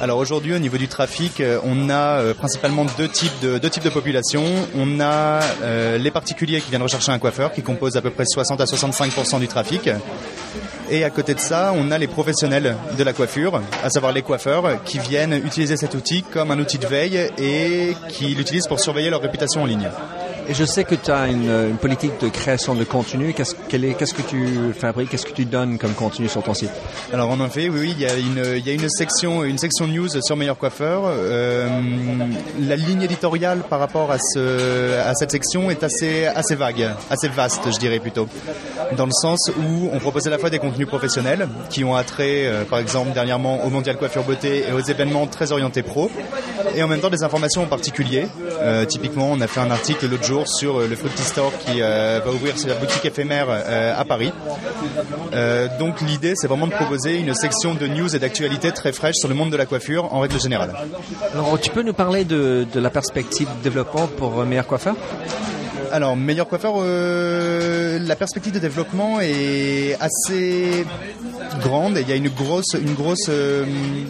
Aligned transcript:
Alors 0.00 0.16
aujourd'hui, 0.16 0.54
au 0.54 0.58
niveau 0.58 0.78
du 0.78 0.88
trafic, 0.88 1.40
euh, 1.40 1.58
on 1.64 1.90
a 1.90 2.20
euh, 2.20 2.32
principalement 2.32 2.86
deux 2.96 3.08
types 3.08 3.38
de 3.42 3.58
deux 3.58 3.68
types 3.68 3.82
de 3.82 3.90
populations. 3.90 4.44
On 4.74 5.00
a 5.00 5.40
euh, 5.62 5.98
les 5.98 6.10
particuliers 6.10 6.62
qui 6.62 6.70
viennent 6.70 6.82
rechercher 6.82 7.12
un 7.12 7.18
coiffeur, 7.18 7.52
qui 7.52 7.60
composent 7.60 7.98
à 7.98 8.00
peu 8.00 8.08
près 8.08 8.24
60 8.24 8.58
à 8.58 8.66
65 8.66 9.38
du 9.38 9.48
trafic. 9.48 9.90
Et 10.90 11.04
à 11.04 11.10
côté 11.10 11.34
de 11.34 11.40
ça, 11.40 11.74
on 11.76 11.90
a 11.90 11.98
les 11.98 12.08
professionnels 12.08 12.76
de 12.96 13.04
la 13.04 13.12
coiffure, 13.12 13.60
à 13.84 13.90
savoir 13.90 14.14
les 14.14 14.22
coiffeurs, 14.22 14.82
qui 14.84 14.98
viennent 14.98 15.34
utiliser 15.34 15.76
cet 15.76 15.94
outil 15.94 16.22
comme 16.22 16.50
un 16.50 16.58
outil 16.58 16.78
de 16.78 16.86
veille 16.86 17.30
et 17.36 17.94
qui 18.08 18.34
l'utilisent 18.34 18.66
pour 18.66 18.80
surveiller 18.80 19.10
leur 19.10 19.20
réputation 19.20 19.62
en 19.62 19.66
ligne. 19.66 19.90
Et 20.50 20.54
je 20.54 20.64
sais 20.64 20.82
que 20.82 20.96
tu 20.96 21.12
as 21.12 21.28
une, 21.28 21.76
politique 21.80 22.20
de 22.20 22.28
création 22.28 22.74
de 22.74 22.82
contenu. 22.82 23.34
Qu'est-ce, 23.34 23.54
qu'est-ce 23.68 24.14
que 24.14 24.22
tu 24.22 24.72
fabriques? 24.76 25.10
Qu'est-ce 25.10 25.24
que 25.24 25.32
tu 25.32 25.44
donnes 25.44 25.78
comme 25.78 25.92
contenu 25.94 26.26
sur 26.26 26.42
ton 26.42 26.54
site? 26.54 26.72
Alors 27.12 27.30
en 27.30 27.46
effet, 27.46 27.68
oui, 27.68 27.78
oui, 27.82 27.94
il 27.96 28.02
y 28.02 28.70
a 28.70 28.72
une, 28.72 28.88
section, 28.88 29.44
une 29.44 29.58
section 29.58 29.86
news 29.86 30.08
sur 30.20 30.36
Meilleur 30.36 30.58
Coiffeur. 30.58 31.02
Euh, 31.06 31.68
la 32.58 32.74
ligne 32.74 33.02
éditoriale 33.02 33.60
par 33.70 33.78
rapport 33.78 34.10
à 34.10 34.18
cette 34.18 35.30
section 35.30 35.70
est 35.70 35.84
assez, 35.84 36.26
assez 36.26 36.56
vague, 36.56 36.96
assez 37.10 37.28
vaste, 37.28 37.70
je 37.72 37.78
dirais 37.78 38.00
plutôt, 38.00 38.26
dans 38.96 39.06
le 39.06 39.12
sens 39.12 39.52
où 39.56 39.88
on 39.92 40.00
propose 40.00 40.26
à 40.26 40.30
la 40.30 40.38
fois 40.38 40.50
des 40.50 40.58
contenus 40.58 40.88
professionnels 40.88 41.46
qui 41.68 41.84
ont 41.84 41.94
attrait, 41.94 42.46
euh, 42.46 42.64
par 42.64 42.80
exemple, 42.80 43.12
dernièrement 43.12 43.64
au 43.64 43.70
Mondial 43.70 43.96
Coiffure 43.96 44.24
Beauté 44.24 44.64
et 44.68 44.72
aux 44.72 44.80
événements 44.80 45.28
très 45.28 45.52
orientés 45.52 45.84
pro, 45.84 46.10
et 46.74 46.82
en 46.82 46.88
même 46.88 46.98
temps 46.98 47.08
des 47.08 47.22
informations 47.22 47.62
en 47.62 47.66
particulier. 47.66 48.26
Euh, 48.60 48.84
typiquement, 48.84 49.30
on 49.30 49.40
a 49.40 49.46
fait 49.46 49.60
un 49.60 49.70
article 49.70 50.08
l'autre 50.08 50.24
jour 50.24 50.48
sur 50.48 50.80
euh, 50.80 50.86
le 50.86 50.96
Fruity 50.96 51.22
Store 51.22 51.52
qui 51.58 51.80
euh, 51.80 52.20
va 52.24 52.32
ouvrir 52.32 52.58
sa 52.58 52.74
boutique 52.74 53.04
éphémère 53.04 53.48
à 53.50 54.04
Paris. 54.04 54.32
donc 55.78 56.00
l'idée, 56.00 56.34
c'est 56.36 56.46
vraiment 56.46 56.66
de 56.66 56.72
proposer 56.72 57.18
une 57.18 57.34
section 57.34 57.74
de 57.74 57.86
news 57.86 58.14
et 58.14 58.18
d'actualité 58.18 58.72
très 58.72 58.92
fraîche 58.92 59.16
sur 59.16 59.28
le 59.28 59.34
monde 59.34 59.50
de 59.50 59.56
la 59.56 59.66
coiffure 59.66 60.12
en 60.12 60.20
règle 60.20 60.40
générale. 60.40 60.74
Alors, 61.32 61.58
tu 61.60 61.70
peux 61.70 61.82
nous 61.82 61.92
parler 61.92 62.24
de, 62.24 62.66
de 62.72 62.80
la 62.80 62.90
perspective 62.90 63.48
de 63.48 63.62
développement 63.62 64.06
pour 64.06 64.44
Meilleur 64.44 64.66
Coiffeur? 64.66 64.96
Alors, 65.92 66.16
meilleur 66.16 66.48
coiffeur, 66.48 66.74
euh, 66.78 67.98
la 67.98 68.16
perspective 68.16 68.52
de 68.52 68.58
développement 68.58 69.20
est 69.20 69.96
assez 70.00 70.84
grande 71.60 71.98
il 72.00 72.08
y 72.08 72.12
a 72.12 72.16
une 72.16 72.28
grosse, 72.28 72.74
une 72.74 72.94
grosse, 72.94 73.26
euh, 73.28 73.64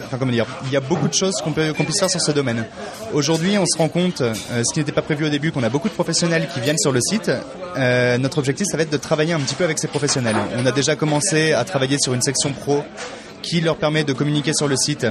enfin 0.05 0.17
comment 0.17 0.31
dire, 0.31 0.45
il 0.65 0.71
y 0.71 0.77
a 0.77 0.79
beaucoup 0.79 1.07
de 1.07 1.13
choses 1.13 1.35
qu'on 1.43 1.51
peut, 1.51 1.73
qu'on 1.73 1.83
puisse 1.83 1.99
faire 1.99 2.09
sur 2.09 2.21
ce 2.21 2.31
domaine. 2.31 2.65
Aujourd'hui, 3.13 3.57
on 3.57 3.65
se 3.65 3.77
rend 3.77 3.89
compte, 3.89 4.21
euh, 4.21 4.33
ce 4.33 4.73
qui 4.73 4.79
n'était 4.79 4.91
pas 4.91 5.01
prévu 5.01 5.25
au 5.25 5.29
début, 5.29 5.51
qu'on 5.51 5.63
a 5.63 5.69
beaucoup 5.69 5.89
de 5.89 5.93
professionnels 5.93 6.47
qui 6.53 6.59
viennent 6.59 6.77
sur 6.77 6.91
le 6.91 7.01
site. 7.01 7.31
notre 8.19 8.37
objectif, 8.37 8.67
ça 8.69 8.77
va 8.77 8.83
être 8.83 8.91
de 8.91 8.97
travailler 8.97 9.33
un 9.33 9.39
petit 9.39 9.55
peu 9.55 9.63
avec 9.63 9.79
ces 9.79 9.87
professionnels. 9.87 10.35
On 10.57 10.65
a 10.65 10.71
déjà 10.71 10.95
commencé 10.95 11.53
à 11.53 11.63
travailler 11.63 11.97
sur 11.99 12.13
une 12.13 12.21
section 12.21 12.51
pro 12.51 12.83
qui 13.41 13.59
leur 13.59 13.77
permet 13.77 14.03
de 14.03 14.13
communiquer 14.13 14.53
sur 14.53 14.67
le 14.67 14.75
site 14.75 15.07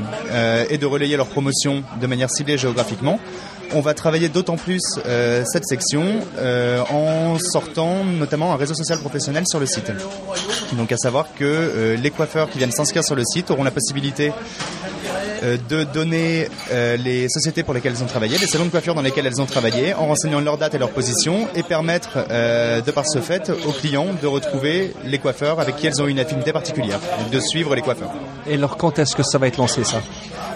et 0.70 0.78
de 0.78 0.86
relayer 0.86 1.16
leurs 1.16 1.26
promotions 1.26 1.82
de 2.00 2.06
manière 2.06 2.30
ciblée 2.30 2.58
géographiquement 2.58 3.18
on 3.72 3.80
va 3.80 3.94
travailler 3.94 4.28
d'autant 4.28 4.56
plus 4.56 4.82
euh, 5.06 5.44
cette 5.46 5.64
section 5.66 6.20
euh, 6.38 6.82
en 6.90 7.38
sortant 7.38 8.04
notamment 8.04 8.52
un 8.52 8.56
réseau 8.56 8.74
social 8.74 8.98
professionnel 8.98 9.44
sur 9.46 9.60
le 9.60 9.66
site. 9.66 9.92
Donc 10.72 10.92
à 10.92 10.96
savoir 10.96 11.26
que 11.34 11.44
euh, 11.44 11.96
les 11.96 12.10
coiffeurs 12.10 12.50
qui 12.50 12.58
viennent 12.58 12.72
s'inscrire 12.72 13.04
sur 13.04 13.14
le 13.14 13.24
site 13.24 13.50
auront 13.50 13.64
la 13.64 13.70
possibilité 13.70 14.32
de 15.42 15.84
donner 15.84 16.48
les 16.72 17.28
sociétés 17.28 17.62
pour 17.62 17.74
lesquelles 17.74 17.94
elles 17.96 18.02
ont 18.02 18.06
travaillé, 18.06 18.38
les 18.38 18.46
salons 18.46 18.66
de 18.66 18.70
coiffure 18.70 18.94
dans 18.94 19.02
lesquels 19.02 19.26
elles 19.26 19.40
ont 19.40 19.46
travaillé, 19.46 19.94
en 19.94 20.06
renseignant 20.06 20.40
leur 20.40 20.58
date 20.58 20.74
et 20.74 20.78
leur 20.78 20.90
position, 20.90 21.48
et 21.54 21.62
permettre, 21.62 22.18
de 22.28 22.90
par 22.90 23.06
ce 23.06 23.20
fait, 23.20 23.50
aux 23.66 23.72
clients 23.72 24.08
de 24.20 24.26
retrouver 24.26 24.92
les 25.04 25.18
coiffeurs 25.18 25.60
avec 25.60 25.76
qui 25.76 25.86
elles 25.86 26.00
ont 26.00 26.06
une 26.06 26.18
affinité 26.18 26.52
particulière, 26.52 27.00
de 27.30 27.40
suivre 27.40 27.74
les 27.74 27.82
coiffeurs. 27.82 28.12
Et 28.48 28.54
alors 28.54 28.76
quand 28.76 28.98
est-ce 28.98 29.16
que 29.16 29.22
ça 29.22 29.38
va 29.38 29.46
être 29.46 29.56
lancé 29.58 29.84
ça? 29.84 30.02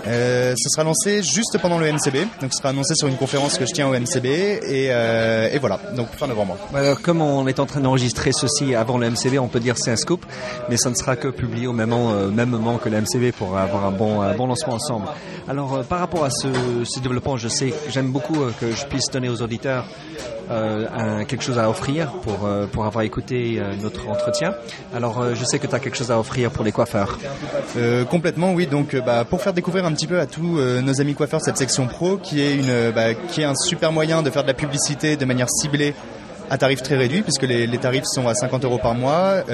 Euh, 0.07 0.55
ce 0.57 0.69
sera 0.69 0.85
lancé 0.85 1.23
juste 1.23 1.57
pendant 1.63 1.79
le 1.79 1.91
MCB, 1.91 2.27
donc 2.43 2.53
ce 2.53 2.59
sera 2.59 2.71
annoncé 2.71 2.95
sur 2.95 3.09
une 3.09 3.17
conférence 3.17 3.57
que 3.57 3.65
je 3.65 3.73
tiens 3.73 3.89
au 3.89 3.99
MCB 3.99 4.27
et, 4.27 4.89
euh, 4.91 5.49
et 5.51 5.59
voilà, 5.59 5.81
donc 5.97 6.09
fin 6.11 6.27
novembre. 6.27 6.59
Alors, 6.75 7.01
comme 7.01 7.23
on 7.23 7.47
est 7.47 7.59
en 7.59 7.65
train 7.65 7.81
d'enregistrer 7.81 8.33
ceci 8.33 8.75
avant 8.75 8.99
le 8.99 9.09
MCB, 9.11 9.39
on 9.39 9.49
peut 9.49 9.61
dire 9.61 9.79
c'est 9.79 9.91
un 9.91 9.97
scoop, 9.97 10.27
mais 10.69 10.77
ça 10.77 10.91
ne 10.91 10.95
sera 10.95 11.17
que 11.17 11.29
publié 11.29 11.67
au 11.67 11.73
même 11.73 11.89
moment, 11.89 12.13
euh, 12.13 12.29
même 12.29 12.51
moment 12.51 12.77
que 12.77 12.91
le 12.91 13.01
MCB 13.01 13.33
pour 13.33 13.57
avoir 13.57 13.87
un 13.87 13.93
bon, 13.93 14.21
un 14.21 14.35
bon 14.35 14.47
lancement 14.47 14.74
Alors 15.49 15.75
euh, 15.75 15.83
par 15.83 15.99
rapport 15.99 16.25
à 16.25 16.31
ce, 16.31 17.01
développement, 17.01 17.37
je 17.37 17.49
sais, 17.49 17.75
j'aime 17.91 18.11
beaucoup 18.11 18.43
euh, 18.43 18.51
que 18.61 18.71
je 18.71 18.85
puisse 18.87 19.11
donner 19.11 19.29
aux 19.29 19.43
auditeurs 19.43 19.87
euh, 20.51 21.25
quelque 21.25 21.43
chose 21.43 21.59
à 21.59 21.69
offrir 21.69 22.13
pour, 22.13 22.85
avoir 22.85 23.05
écouté 23.05 23.63
notre 23.83 24.09
entretien. 24.09 24.55
Alors, 24.95 25.35
je 25.35 25.43
sais 25.43 25.59
que 25.59 25.67
tu 25.67 25.75
as 25.75 25.79
quelque 25.79 25.97
chose 25.97 26.11
à 26.11 26.19
offrir 26.19 26.51
pour 26.51 26.65
les 26.65 26.73
coiffeurs. 26.73 27.19
complètement, 28.11 28.53
oui. 28.53 28.67
Donc, 28.67 28.95
bah, 28.95 29.25
pour 29.25 29.41
faire 29.41 29.55
découvrir 29.55 29.87
un 29.87 29.93
petit 29.93 30.07
peu 30.07 30.21
à 30.21 30.27
tous 30.27 30.61
nos 30.61 31.01
amis 31.01 31.15
coiffeurs 31.15 31.41
cette 31.41 31.57
section 31.57 31.87
pro, 31.87 32.19
qui 32.19 32.43
est, 32.43 32.57
une, 32.57 32.91
bah, 32.91 33.15
qui 33.15 33.41
est 33.41 33.45
un 33.45 33.55
super 33.55 33.91
moyen 33.91 34.23
de 34.23 34.29
faire 34.29 34.43
de 34.43 34.49
la 34.49 34.55
publicité 34.55 35.17
de 35.17 35.25
manière 35.25 35.49
ciblée 35.49 35.95
à 36.51 36.59
tarif 36.59 36.83
très 36.83 36.97
réduit 36.97 37.23
puisque 37.23 37.45
les, 37.45 37.79
tarifs 37.79 38.05
sont 38.05 38.29
à 38.29 38.35
50 38.35 38.67
euros 38.67 38.79
par 38.79 38.95
mois, 38.95 39.45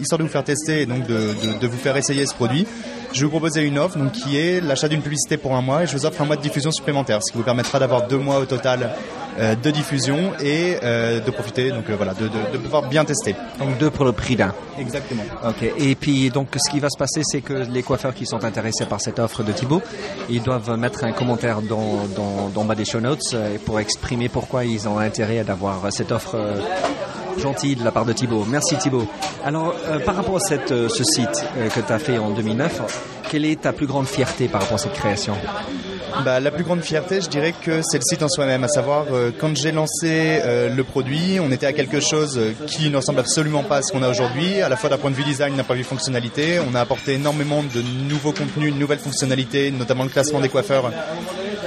histoire 0.00 0.18
de 0.18 0.22
vous 0.22 0.30
faire 0.30 0.44
tester 0.44 0.82
et 0.82 0.86
donc 0.86 1.04
de, 1.08 1.66
vous 1.66 1.78
faire 1.78 1.96
essayer 1.96 2.24
ce 2.26 2.34
produit. 2.34 2.64
Je 3.18 3.24
vais 3.24 3.26
vous 3.26 3.32
proposer 3.32 3.62
une 3.62 3.78
offre 3.80 3.98
donc, 3.98 4.12
qui 4.12 4.38
est 4.38 4.60
l'achat 4.60 4.86
d'une 4.86 5.02
publicité 5.02 5.36
pour 5.36 5.56
un 5.56 5.60
mois 5.60 5.82
et 5.82 5.86
je 5.88 5.92
vous 5.96 6.06
offre 6.06 6.22
un 6.22 6.24
mois 6.24 6.36
de 6.36 6.40
diffusion 6.40 6.70
supplémentaire, 6.70 7.20
ce 7.20 7.32
qui 7.32 7.38
vous 7.38 7.42
permettra 7.42 7.80
d'avoir 7.80 8.06
deux 8.06 8.16
mois 8.16 8.38
au 8.38 8.44
total 8.44 8.92
euh, 9.40 9.56
de 9.56 9.70
diffusion 9.72 10.32
et 10.40 10.76
euh, 10.84 11.18
de 11.18 11.30
profiter, 11.32 11.70
donc 11.70 11.90
euh, 11.90 11.96
voilà, 11.96 12.14
de, 12.14 12.28
de, 12.28 12.52
de, 12.52 12.58
pouvoir 12.58 12.88
bien 12.88 13.04
tester. 13.04 13.34
Donc 13.58 13.76
deux 13.78 13.90
pour 13.90 14.04
le 14.04 14.12
prix 14.12 14.36
d'un. 14.36 14.54
Exactement. 14.78 15.24
Ok. 15.44 15.68
Et 15.78 15.96
puis 15.96 16.30
donc 16.30 16.48
ce 16.56 16.70
qui 16.70 16.78
va 16.78 16.90
se 16.90 16.96
passer, 16.96 17.22
c'est 17.24 17.40
que 17.40 17.54
les 17.54 17.82
coiffeurs 17.82 18.14
qui 18.14 18.24
sont 18.24 18.44
intéressés 18.44 18.86
par 18.86 19.00
cette 19.00 19.18
offre 19.18 19.42
de 19.42 19.50
Thibaut, 19.50 19.82
ils 20.30 20.42
doivent 20.42 20.76
mettre 20.78 21.02
un 21.02 21.12
commentaire 21.12 21.60
dans 21.60 22.06
dans, 22.14 22.50
dans 22.54 22.64
bas 22.64 22.76
des 22.76 22.84
show 22.84 23.00
notes 23.00 23.34
pour 23.64 23.80
exprimer 23.80 24.28
pourquoi 24.28 24.64
ils 24.64 24.88
ont 24.88 24.98
intérêt 24.98 25.42
d'avoir 25.42 25.92
cette 25.92 26.12
offre 26.12 26.36
gentil 27.38 27.76
de 27.76 27.84
la 27.84 27.90
part 27.90 28.04
de 28.04 28.12
Thibaut. 28.12 28.44
Merci 28.48 28.76
Thibaut. 28.76 29.06
Alors, 29.44 29.74
euh, 29.86 29.98
par 30.00 30.16
rapport 30.16 30.36
à 30.36 30.52
euh, 30.72 30.88
ce 30.88 31.04
site 31.04 31.44
euh, 31.56 31.68
que 31.68 31.80
tu 31.80 31.92
as 31.92 31.98
fait 31.98 32.18
en 32.18 32.30
2009, 32.30 33.22
quelle 33.30 33.44
est 33.44 33.62
ta 33.62 33.72
plus 33.72 33.86
grande 33.86 34.06
fierté 34.06 34.48
par 34.48 34.62
rapport 34.62 34.76
à 34.76 34.78
cette 34.78 34.94
création? 34.94 35.34
Bah, 36.24 36.40
La 36.40 36.50
plus 36.50 36.64
grande 36.64 36.80
fierté, 36.80 37.20
je 37.20 37.28
dirais 37.28 37.52
que 37.52 37.80
c'est 37.82 37.98
le 37.98 38.02
site 38.02 38.22
en 38.22 38.28
soi-même. 38.28 38.64
À 38.64 38.68
savoir, 38.68 39.04
quand 39.38 39.54
j'ai 39.54 39.70
lancé 39.70 40.40
le 40.44 40.82
produit, 40.82 41.38
on 41.38 41.52
était 41.52 41.66
à 41.66 41.74
quelque 41.74 42.00
chose 42.00 42.40
qui 42.66 42.88
ne 42.88 42.96
ressemble 42.96 43.20
absolument 43.20 43.62
pas 43.62 43.76
à 43.76 43.82
ce 43.82 43.92
qu'on 43.92 44.02
a 44.02 44.08
aujourd'hui. 44.08 44.62
À 44.62 44.70
la 44.70 44.76
fois 44.76 44.88
d'un 44.88 44.96
point 44.96 45.10
de 45.10 45.16
vue 45.16 45.24
design, 45.24 45.54
d'un 45.56 45.64
point 45.64 45.76
de 45.76 45.82
vue 45.82 45.86
fonctionnalité. 45.86 46.58
On 46.66 46.74
a 46.74 46.80
apporté 46.80 47.12
énormément 47.14 47.62
de 47.62 47.82
nouveaux 48.08 48.32
contenus, 48.32 48.72
de 48.72 48.78
nouvelles 48.78 48.98
fonctionnalités, 48.98 49.70
notamment 49.70 50.04
le 50.04 50.10
classement 50.10 50.40
des 50.40 50.48
coiffeurs 50.48 50.90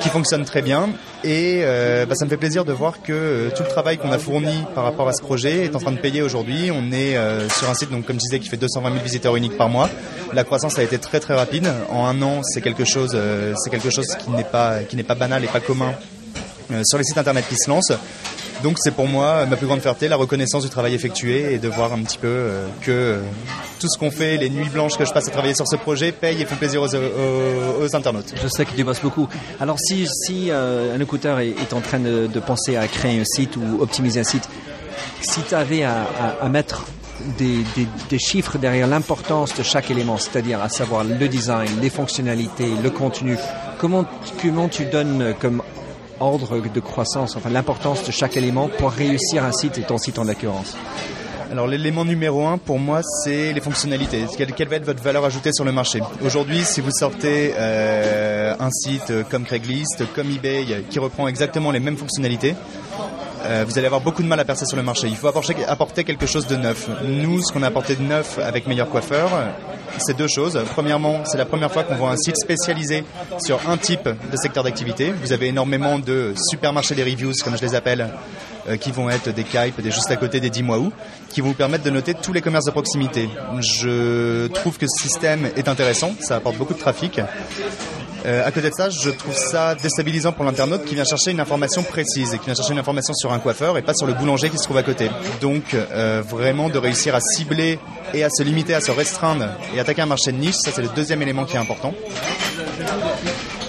qui 0.01 0.09
fonctionne 0.09 0.43
très 0.43 0.63
bien. 0.63 0.89
Et 1.23 1.61
euh, 1.63 2.05
bah, 2.05 2.15
ça 2.15 2.25
me 2.25 2.29
fait 2.29 2.37
plaisir 2.37 2.65
de 2.65 2.73
voir 2.73 3.01
que 3.03 3.13
euh, 3.13 3.49
tout 3.55 3.61
le 3.61 3.69
travail 3.69 3.97
qu'on 3.97 4.11
a 4.11 4.17
fourni 4.17 4.63
par 4.73 4.83
rapport 4.83 5.07
à 5.07 5.13
ce 5.13 5.21
projet 5.21 5.65
est 5.65 5.75
en 5.75 5.79
train 5.79 5.91
de 5.91 5.99
payer 5.99 6.21
aujourd'hui. 6.23 6.71
On 6.73 6.91
est 6.91 7.15
euh, 7.15 7.47
sur 7.49 7.69
un 7.69 7.75
site, 7.75 7.91
donc 7.91 8.05
comme 8.05 8.15
je 8.15 8.21
disais, 8.21 8.39
qui 8.39 8.49
fait 8.49 8.57
220 8.57 8.91
000 8.91 9.03
visiteurs 9.03 9.35
uniques 9.35 9.57
par 9.57 9.69
mois. 9.69 9.89
La 10.33 10.43
croissance 10.43 10.79
a 10.79 10.83
été 10.83 10.97
très 10.97 11.19
très 11.19 11.35
rapide. 11.35 11.71
En 11.89 12.05
un 12.05 12.21
an, 12.23 12.41
c'est 12.43 12.61
quelque 12.61 12.85
chose, 12.85 13.15
c'est 13.63 13.69
quelque 13.69 13.89
chose 13.89 14.07
qui 14.15 14.31
n'est 14.31 14.43
pas 14.43 14.83
qui 14.83 14.95
n'est 14.95 15.03
pas 15.03 15.15
banal 15.15 15.43
et 15.43 15.47
pas 15.47 15.59
commun 15.59 15.93
sur 16.85 16.97
les 16.97 17.03
sites 17.03 17.17
internet 17.17 17.45
qui 17.47 17.55
se 17.55 17.69
lancent. 17.69 17.93
Donc 18.63 18.77
c'est 18.79 18.91
pour 18.91 19.07
moi 19.07 19.45
ma 19.47 19.57
plus 19.57 19.65
grande 19.65 19.81
fierté, 19.81 20.07
la 20.07 20.15
reconnaissance 20.15 20.63
du 20.63 20.69
travail 20.69 20.93
effectué 20.93 21.53
et 21.53 21.57
de 21.57 21.67
voir 21.67 21.93
un 21.93 22.03
petit 22.03 22.17
peu 22.17 22.27
euh, 22.27 22.67
que 22.81 22.91
euh, 22.91 23.21
tout 23.79 23.87
ce 23.89 23.97
qu'on 23.97 24.11
fait, 24.11 24.37
les 24.37 24.49
nuits 24.49 24.69
blanches 24.69 24.97
que 24.97 25.05
je 25.05 25.11
passe 25.11 25.27
à 25.27 25.31
travailler 25.31 25.55
sur 25.55 25.67
ce 25.67 25.75
projet, 25.75 26.11
paye 26.11 26.41
et 26.41 26.45
font 26.45 26.55
plaisir 26.55 26.81
aux, 26.81 27.95
internautes. 27.95 28.33
Je 28.41 28.47
sais 28.47 28.65
que 28.65 28.71
tu 28.71 28.83
bosses 28.83 29.01
beaucoup. 29.01 29.27
Alors 29.59 29.79
si, 29.79 30.07
si 30.07 30.51
euh, 30.51 30.95
un 30.95 30.99
écouteur 30.99 31.39
est, 31.39 31.73
en 31.73 31.81
train 31.81 31.99
de, 31.99 32.27
penser 32.45 32.75
à 32.75 32.87
créer 32.87 33.19
un 33.19 33.25
site 33.25 33.57
ou 33.57 33.81
optimiser 33.81 34.19
un 34.19 34.23
site, 34.23 34.47
si 35.21 35.41
tu 35.41 35.55
avais 35.55 35.83
à, 35.83 36.47
mettre 36.49 36.85
des, 37.37 37.63
des, 38.09 38.19
chiffres 38.19 38.57
derrière 38.57 38.87
l'importance 38.87 39.55
de 39.55 39.63
chaque 39.63 39.91
élément, 39.91 40.17
c'est-à-dire 40.17 40.61
à 40.61 40.69
savoir 40.69 41.03
le 41.03 41.27
design, 41.27 41.69
les 41.81 41.89
fonctionnalités, 41.89 42.69
le 42.81 42.89
contenu. 42.89 43.37
Comment, 43.79 44.05
comment 44.41 44.67
tu 44.67 44.85
donnes 44.85 45.35
comme 45.39 45.61
ordre 46.21 46.59
de 46.59 46.79
croissance, 46.79 47.35
enfin 47.35 47.49
l'importance 47.49 48.05
de 48.05 48.11
chaque 48.11 48.37
élément 48.37 48.69
pour 48.69 48.91
réussir 48.91 49.43
un 49.43 49.51
site 49.51 49.77
et 49.77 49.81
ton 49.81 49.97
site 49.97 50.19
en 50.19 50.23
l'occurrence 50.23 50.75
alors 51.51 51.67
l'élément 51.67 52.05
numéro 52.05 52.47
un 52.47 52.57
pour 52.57 52.79
moi 52.79 53.01
c'est 53.03 53.51
les 53.51 53.59
fonctionnalités. 53.59 54.23
Quelle, 54.37 54.69
va 54.69 54.77
être 54.77 54.85
votre 54.85 55.03
valeur 55.03 55.25
ajoutée 55.25 55.51
sur 55.51 55.65
le 55.65 55.73
marché? 55.73 55.99
Aujourd'hui 56.23 56.63
si 56.63 56.79
vous 56.79 56.91
sortez 56.91 57.53
euh, 57.57 58.55
un 58.57 58.71
site 58.71 59.11
comme 59.29 59.43
Craigslist, 59.43 60.03
comme 60.15 60.31
eBay 60.31 60.85
qui 60.89 60.99
reprend 60.99 61.27
exactement 61.27 61.71
les 61.71 61.81
mêmes 61.81 61.97
fonctionnalités, 61.97 62.55
euh, 63.43 63.65
vous 63.67 63.77
allez 63.77 63.87
avoir 63.87 64.01
beaucoup 64.01 64.23
de 64.23 64.27
mal 64.27 64.39
à 64.39 64.45
percer 64.45 64.65
sur 64.65 64.77
le 64.77 64.83
marché. 64.83 65.07
Il 65.07 65.15
faut 65.15 65.27
apporter, 65.27 66.03
quelque 66.03 66.25
chose 66.25 66.47
de 66.47 66.55
neuf. 66.55 66.89
Nous, 67.03 67.41
ce 67.41 67.51
qu'on 67.51 67.63
a 67.63 67.67
apporté 67.67 67.95
de 67.95 68.03
neuf 68.03 68.39
avec 68.39 68.67
Meilleur 68.67 68.89
Coiffeur, 68.89 69.29
c'est 69.97 70.17
deux 70.17 70.27
choses. 70.27 70.59
Premièrement, 70.71 71.23
c'est 71.25 71.37
la 71.37 71.45
première 71.45 71.71
fois 71.71 71.83
qu'on 71.83 71.95
voit 71.95 72.11
un 72.11 72.17
site 72.17 72.37
spécialisé 72.37 73.03
sur 73.39 73.59
un 73.69 73.77
type 73.77 74.07
de 74.07 74.37
secteur 74.37 74.63
d'activité. 74.63 75.13
Vous 75.21 75.33
avez 75.33 75.47
énormément 75.47 75.99
de 75.99 76.33
supermarchés 76.49 76.95
des 76.95 77.03
reviews, 77.03 77.33
comme 77.43 77.57
je 77.57 77.61
les 77.61 77.75
appelle, 77.75 78.09
euh, 78.69 78.77
qui 78.77 78.91
vont 78.91 79.09
être 79.09 79.29
des 79.29 79.43
Kype, 79.43 79.81
des 79.81 79.91
juste 79.91 80.11
à 80.11 80.15
côté 80.15 80.39
des 80.39 80.49
10 80.49 80.63
mois 80.63 80.79
qui 81.29 81.41
vont 81.41 81.49
vous 81.49 81.53
permettre 81.53 81.83
de 81.83 81.89
noter 81.89 82.13
tous 82.13 82.33
les 82.33 82.41
commerces 82.41 82.65
de 82.65 82.71
proximité. 82.71 83.29
Je 83.59 84.47
trouve 84.47 84.77
que 84.77 84.85
ce 84.87 85.03
système 85.03 85.49
est 85.55 85.67
intéressant, 85.67 86.13
ça 86.19 86.35
apporte 86.35 86.57
beaucoup 86.57 86.73
de 86.73 86.79
trafic. 86.79 87.19
Euh, 88.25 88.45
à 88.45 88.51
côté 88.51 88.69
de 88.69 88.75
ça, 88.75 88.89
je 88.89 89.09
trouve 89.09 89.33
ça 89.33 89.73
déstabilisant 89.73 90.31
pour 90.31 90.45
l'internaute 90.45 90.85
qui 90.85 90.93
vient 90.93 91.03
chercher 91.03 91.31
une 91.31 91.39
information 91.39 91.81
précise 91.81 92.33
et 92.33 92.37
qui 92.37 92.45
vient 92.45 92.53
chercher 92.53 92.73
une 92.73 92.79
information 92.79 93.13
sur 93.13 93.33
un 93.33 93.39
coiffeur 93.39 93.77
et 93.77 93.81
pas 93.81 93.95
sur 93.95 94.05
le 94.05 94.13
boulanger 94.13 94.49
qui 94.49 94.57
se 94.57 94.63
trouve 94.63 94.77
à 94.77 94.83
côté. 94.83 95.09
Donc 95.41 95.73
euh, 95.73 96.21
vraiment 96.25 96.69
de 96.69 96.77
réussir 96.77 97.15
à 97.15 97.19
cibler 97.19 97.79
et 98.13 98.23
à 98.23 98.29
se 98.29 98.43
limiter, 98.43 98.73
à 98.73 98.81
se 98.81 98.91
restreindre 98.91 99.45
et 99.75 99.79
attaquer 99.79 100.01
un 100.01 100.07
marché 100.07 100.31
de 100.31 100.37
niche, 100.37 100.55
ça 100.55 100.71
c'est 100.73 100.81
le 100.81 100.89
deuxième 100.89 101.21
élément 101.21 101.45
qui 101.45 101.55
est 101.55 101.59
important. 101.59 101.93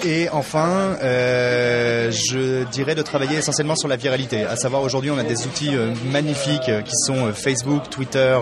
Et 0.05 0.27
enfin, 0.29 0.97
euh, 1.01 2.11
je 2.11 2.65
dirais 2.65 2.93
de 2.95 3.01
travailler 3.01 3.37
essentiellement 3.37 3.75
sur 3.75 3.87
la 3.87 3.95
viralité. 3.95 4.43
À 4.43 4.57
savoir, 4.57 4.81
aujourd'hui, 4.81 5.11
on 5.11 5.17
a 5.17 5.23
des 5.23 5.45
outils 5.45 5.75
euh, 5.75 5.93
magnifiques 6.11 6.67
euh, 6.67 6.81
qui 6.81 6.95
sont 7.05 7.31
Facebook, 7.33 7.89
Twitter, 7.89 8.37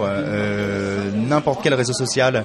n'importe 1.13 1.59
quel 1.61 1.75
réseau 1.75 1.93
social 1.93 2.43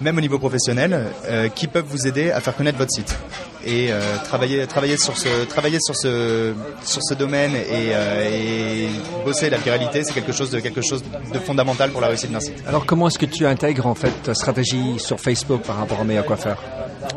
même 0.00 0.18
au 0.18 0.20
niveau 0.20 0.38
professionnel, 0.38 1.06
euh, 1.26 1.48
qui 1.48 1.66
peuvent 1.66 1.86
vous 1.86 2.06
aider 2.06 2.30
à 2.30 2.40
faire 2.40 2.56
connaître 2.56 2.78
votre 2.78 2.92
site. 2.92 3.16
Et 3.66 3.88
euh, 3.90 4.00
travailler, 4.24 4.66
travailler 4.66 4.96
sur 4.96 5.16
ce, 5.16 5.44
travailler 5.44 5.78
sur 5.80 5.96
ce, 5.96 6.52
sur 6.84 7.02
ce 7.02 7.14
domaine 7.14 7.54
et, 7.54 7.92
euh, 7.92 8.28
et 8.30 8.88
bosser 9.24 9.48
la 9.50 9.58
viralité, 9.58 10.04
c'est 10.04 10.12
quelque 10.12 10.32
chose 10.32 10.50
de 10.50 10.60
quelque 10.60 10.82
chose 10.82 11.02
de 11.32 11.38
fondamental 11.38 11.90
pour 11.90 12.00
la 12.00 12.08
réussite 12.08 12.30
d'un 12.30 12.40
site. 12.40 12.62
Alors, 12.66 12.84
comment 12.84 13.08
est-ce 13.08 13.18
que 13.18 13.26
tu 13.26 13.46
intègres 13.46 13.86
en 13.86 13.94
fait 13.94 14.12
ta 14.22 14.34
stratégie 14.34 14.98
sur 14.98 15.18
Facebook 15.18 15.62
par 15.62 15.76
rapport 15.76 16.00
à 16.00 16.04
Meilleur 16.04 16.24
Coiffeur? 16.24 16.62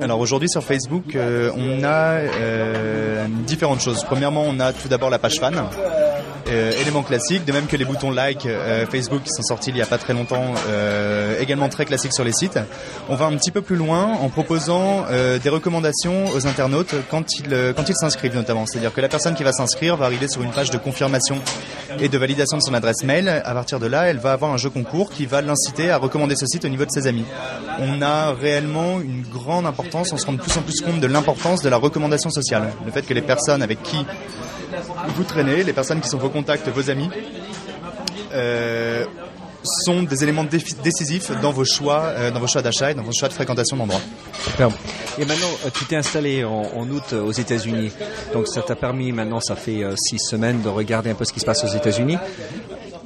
Alors 0.01 0.19
aujourd'hui 0.19 0.49
sur 0.49 0.63
Facebook, 0.63 1.15
on 1.15 1.83
a 1.83 2.19
différentes 3.45 3.81
choses. 3.81 4.03
Premièrement, 4.03 4.43
on 4.45 4.59
a 4.59 4.73
tout 4.73 4.87
d'abord 4.87 5.09
la 5.09 5.19
page 5.19 5.39
fan 5.39 5.55
euh, 5.55 6.16
élément 6.49 7.03
classique, 7.03 7.45
de 7.45 7.51
même 7.51 7.67
que 7.67 7.75
les 7.75 7.85
boutons 7.85 8.11
like 8.11 8.45
euh, 8.45 8.85
Facebook 8.85 9.23
qui 9.23 9.31
sont 9.31 9.43
sortis 9.43 9.69
il 9.69 9.75
n'y 9.75 9.81
a 9.81 9.85
pas 9.85 9.97
très 9.97 10.13
longtemps, 10.13 10.53
euh, 10.67 11.39
également 11.39 11.69
très 11.69 11.85
classiques 11.85 12.13
sur 12.13 12.23
les 12.23 12.31
sites. 12.31 12.59
On 13.09 13.15
va 13.15 13.25
un 13.25 13.35
petit 13.35 13.51
peu 13.51 13.61
plus 13.61 13.75
loin 13.75 14.13
en 14.21 14.29
proposant 14.29 15.05
des 15.43 15.49
recommandations 15.49 16.25
aux 16.27 16.47
internautes 16.47 16.95
quand 17.09 17.39
ils 17.39 17.73
quand 17.75 17.89
ils 17.89 17.95
s'inscrivent 17.95 18.35
notamment. 18.35 18.65
C'est-à-dire 18.65 18.93
que 18.93 19.01
la 19.01 19.09
personne 19.09 19.35
qui 19.35 19.43
va 19.43 19.51
s'inscrire 19.51 19.97
va 19.97 20.05
arriver 20.05 20.27
sur 20.27 20.41
une 20.43 20.51
page 20.51 20.69
de 20.69 20.77
confirmation 20.77 21.41
et 21.99 22.09
de 22.09 22.17
validation 22.17 22.57
de 22.57 22.61
son 22.61 22.73
adresse 22.73 23.03
mail. 23.03 23.29
À 23.29 23.53
partir 23.53 23.79
de 23.79 23.87
là, 23.87 24.03
elle 24.07 24.17
va 24.17 24.33
avoir 24.33 24.53
un 24.53 24.57
jeu 24.57 24.69
concours 24.69 25.09
qui 25.09 25.25
va 25.25 25.41
l'inciter 25.41 25.91
à 25.91 25.97
recommander 25.97 26.35
ce 26.35 26.45
site 26.45 26.65
au 26.65 26.69
niveau 26.69 26.85
de 26.85 26.91
ses 26.91 27.07
amis. 27.07 27.25
On 27.79 28.01
a 28.01 28.33
réellement 28.33 28.99
une 28.99 29.23
grande 29.23 29.65
importance, 29.65 30.11
on 30.13 30.17
se 30.17 30.25
rend 30.25 30.33
de 30.33 30.41
plus 30.41 30.57
en 30.57 30.61
plus 30.61 30.81
compte 30.81 30.99
de 30.99 31.07
l'importance 31.07 31.61
de 31.61 31.69
la 31.69 31.77
recommandation 31.77 32.29
sociale. 32.29 32.71
Le 32.85 32.91
fait 32.91 33.03
que 33.03 33.13
les 33.13 33.21
personnes 33.21 33.61
avec 33.61 33.81
qui 33.83 33.97
vous 35.15 35.23
traînez, 35.23 35.63
les 35.63 35.73
personnes 35.73 36.01
qui 36.01 36.09
sont 36.09 36.17
vos 36.17 36.29
contacts, 36.29 36.67
vos 36.69 36.89
amis, 36.89 37.09
euh, 38.33 39.05
sont 39.63 40.03
des 40.03 40.23
éléments 40.23 40.45
décisifs 40.45 41.31
dans 41.41 41.51
vos 41.51 41.65
choix, 41.65 42.03
euh, 42.05 42.31
dans 42.31 42.39
vos 42.39 42.47
choix 42.47 42.61
d'achat 42.61 42.91
et 42.91 42.93
dans 42.93 43.03
vos 43.03 43.11
choix 43.11 43.27
de 43.27 43.33
fréquentation 43.33 43.75
d'endroits. 43.75 44.01
Et 45.17 45.25
maintenant, 45.25 45.49
euh, 45.65 45.69
tu 45.73 45.85
t'es 45.85 45.95
installé 45.95 46.45
en, 46.45 46.89
août 46.89 47.13
aux 47.13 47.31
États-Unis, 47.31 47.91
donc 48.33 48.47
ça 48.47 48.61
t'a 48.61 48.75
permis 48.75 49.11
maintenant, 49.11 49.41
ça 49.41 49.55
fait 49.55 49.83
six 49.97 50.19
semaines 50.19 50.61
de 50.61 50.69
regarder 50.69 51.09
un 51.09 51.15
peu 51.15 51.25
ce 51.25 51.33
qui 51.33 51.39
se 51.39 51.45
passe 51.45 51.63
aux 51.63 51.75
États-Unis. 51.75 52.17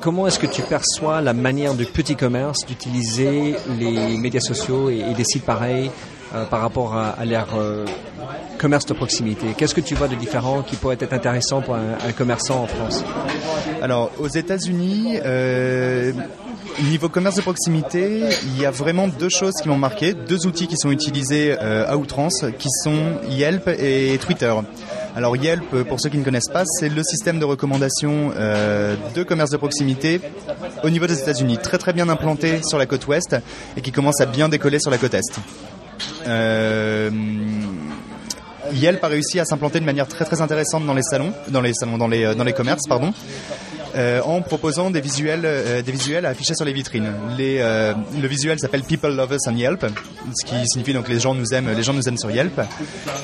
Comment 0.01 0.27
est-ce 0.27 0.39
que 0.39 0.47
tu 0.47 0.61
perçois 0.63 1.21
la 1.21 1.33
manière 1.33 1.75
du 1.75 1.85
petit 1.85 2.15
commerce 2.15 2.65
d'utiliser 2.65 3.55
les 3.79 4.17
médias 4.17 4.39
sociaux 4.39 4.89
et, 4.89 5.13
des 5.13 5.23
sites 5.23 5.45
pareils 5.45 5.91
par 6.49 6.61
rapport 6.61 6.95
à, 6.95 7.09
à 7.09 7.25
l'ère 7.25 7.49
commerce 8.57 8.85
de 8.87 8.93
proximité? 8.93 9.47
Qu'est-ce 9.55 9.75
que 9.75 9.81
tu 9.81 9.95
vois 9.95 10.07
de 10.07 10.15
différent 10.15 10.63
qui 10.63 10.75
pourrait 10.75 10.97
être 10.99 11.13
intéressant 11.13 11.61
pour 11.61 11.75
un, 11.75 12.11
commerçant 12.17 12.63
en 12.63 12.67
France? 12.67 13.03
Alors, 13.81 14.11
aux 14.19 14.27
États-Unis, 14.27 15.19
euh, 15.23 16.13
Niveau 16.89 17.09
commerce 17.09 17.35
de 17.35 17.41
proximité, 17.41 18.23
il 18.43 18.59
y 18.59 18.65
a 18.65 18.71
vraiment 18.71 19.07
deux 19.07 19.29
choses 19.29 19.53
qui 19.61 19.67
m'ont 19.67 19.77
marqué, 19.77 20.13
deux 20.13 20.47
outils 20.47 20.67
qui 20.67 20.77
sont 20.77 20.89
utilisés 20.89 21.55
euh, 21.59 21.85
à 21.87 21.97
outrance, 21.97 22.45
qui 22.57 22.69
sont 22.83 23.19
Yelp 23.29 23.67
et 23.67 24.17
Twitter. 24.19 24.53
Alors 25.15 25.35
Yelp, 25.35 25.83
pour 25.83 25.99
ceux 25.99 26.09
qui 26.09 26.17
ne 26.17 26.23
connaissent 26.23 26.51
pas, 26.51 26.63
c'est 26.65 26.87
le 26.87 27.03
système 27.03 27.37
de 27.37 27.45
recommandation 27.45 28.31
euh, 28.35 28.95
de 29.13 29.23
commerce 29.23 29.49
de 29.49 29.57
proximité 29.57 30.21
au 30.83 30.89
niveau 30.89 31.05
des 31.05 31.19
États-Unis, 31.19 31.57
très 31.57 31.77
très 31.77 31.91
bien 31.91 32.07
implanté 32.07 32.61
sur 32.63 32.77
la 32.77 32.85
côte 32.85 33.07
ouest 33.07 33.35
et 33.75 33.81
qui 33.81 33.91
commence 33.91 34.21
à 34.21 34.25
bien 34.25 34.47
décoller 34.47 34.79
sur 34.79 34.89
la 34.89 34.97
côte 34.97 35.13
est. 35.13 35.39
Euh, 36.27 37.09
Yelp 38.73 39.03
a 39.03 39.07
réussi 39.07 39.39
à 39.39 39.45
s'implanter 39.45 39.79
de 39.81 39.85
manière 39.85 40.07
très 40.07 40.23
très 40.23 40.41
intéressante 40.41 40.85
dans 40.85 40.93
les 40.93 41.03
salons, 41.03 41.33
dans 41.49 41.61
les 41.61 41.73
salons, 41.73 41.97
dans 41.97 42.07
les, 42.07 42.23
euh, 42.23 42.33
dans 42.33 42.45
les 42.45 42.53
commerces, 42.53 42.87
pardon. 42.87 43.13
Euh, 43.95 44.21
en 44.21 44.41
proposant 44.41 44.91
des 44.91 45.01
visuels, 45.01 45.41
euh, 45.43 45.81
des 45.81 45.91
visuels 45.91 46.25
à 46.25 46.29
afficher 46.29 46.55
sur 46.55 46.65
les 46.65 46.73
vitrines. 46.73 47.11
Euh, 47.39 47.93
le 48.19 48.27
visuel 48.27 48.59
s'appelle 48.59 48.83
People 48.83 49.15
Love 49.15 49.33
Us 49.33 49.47
on 49.47 49.55
Yelp, 49.55 49.85
ce 50.33 50.45
qui 50.45 50.55
signifie 50.67 50.93
donc 50.93 51.09
les 51.09 51.19
gens 51.19 51.33
nous 51.33 51.53
aiment, 51.53 51.69
les 51.75 51.83
gens 51.83 51.93
nous 51.93 52.07
aiment 52.07 52.17
sur 52.17 52.31
Yelp, 52.31 52.61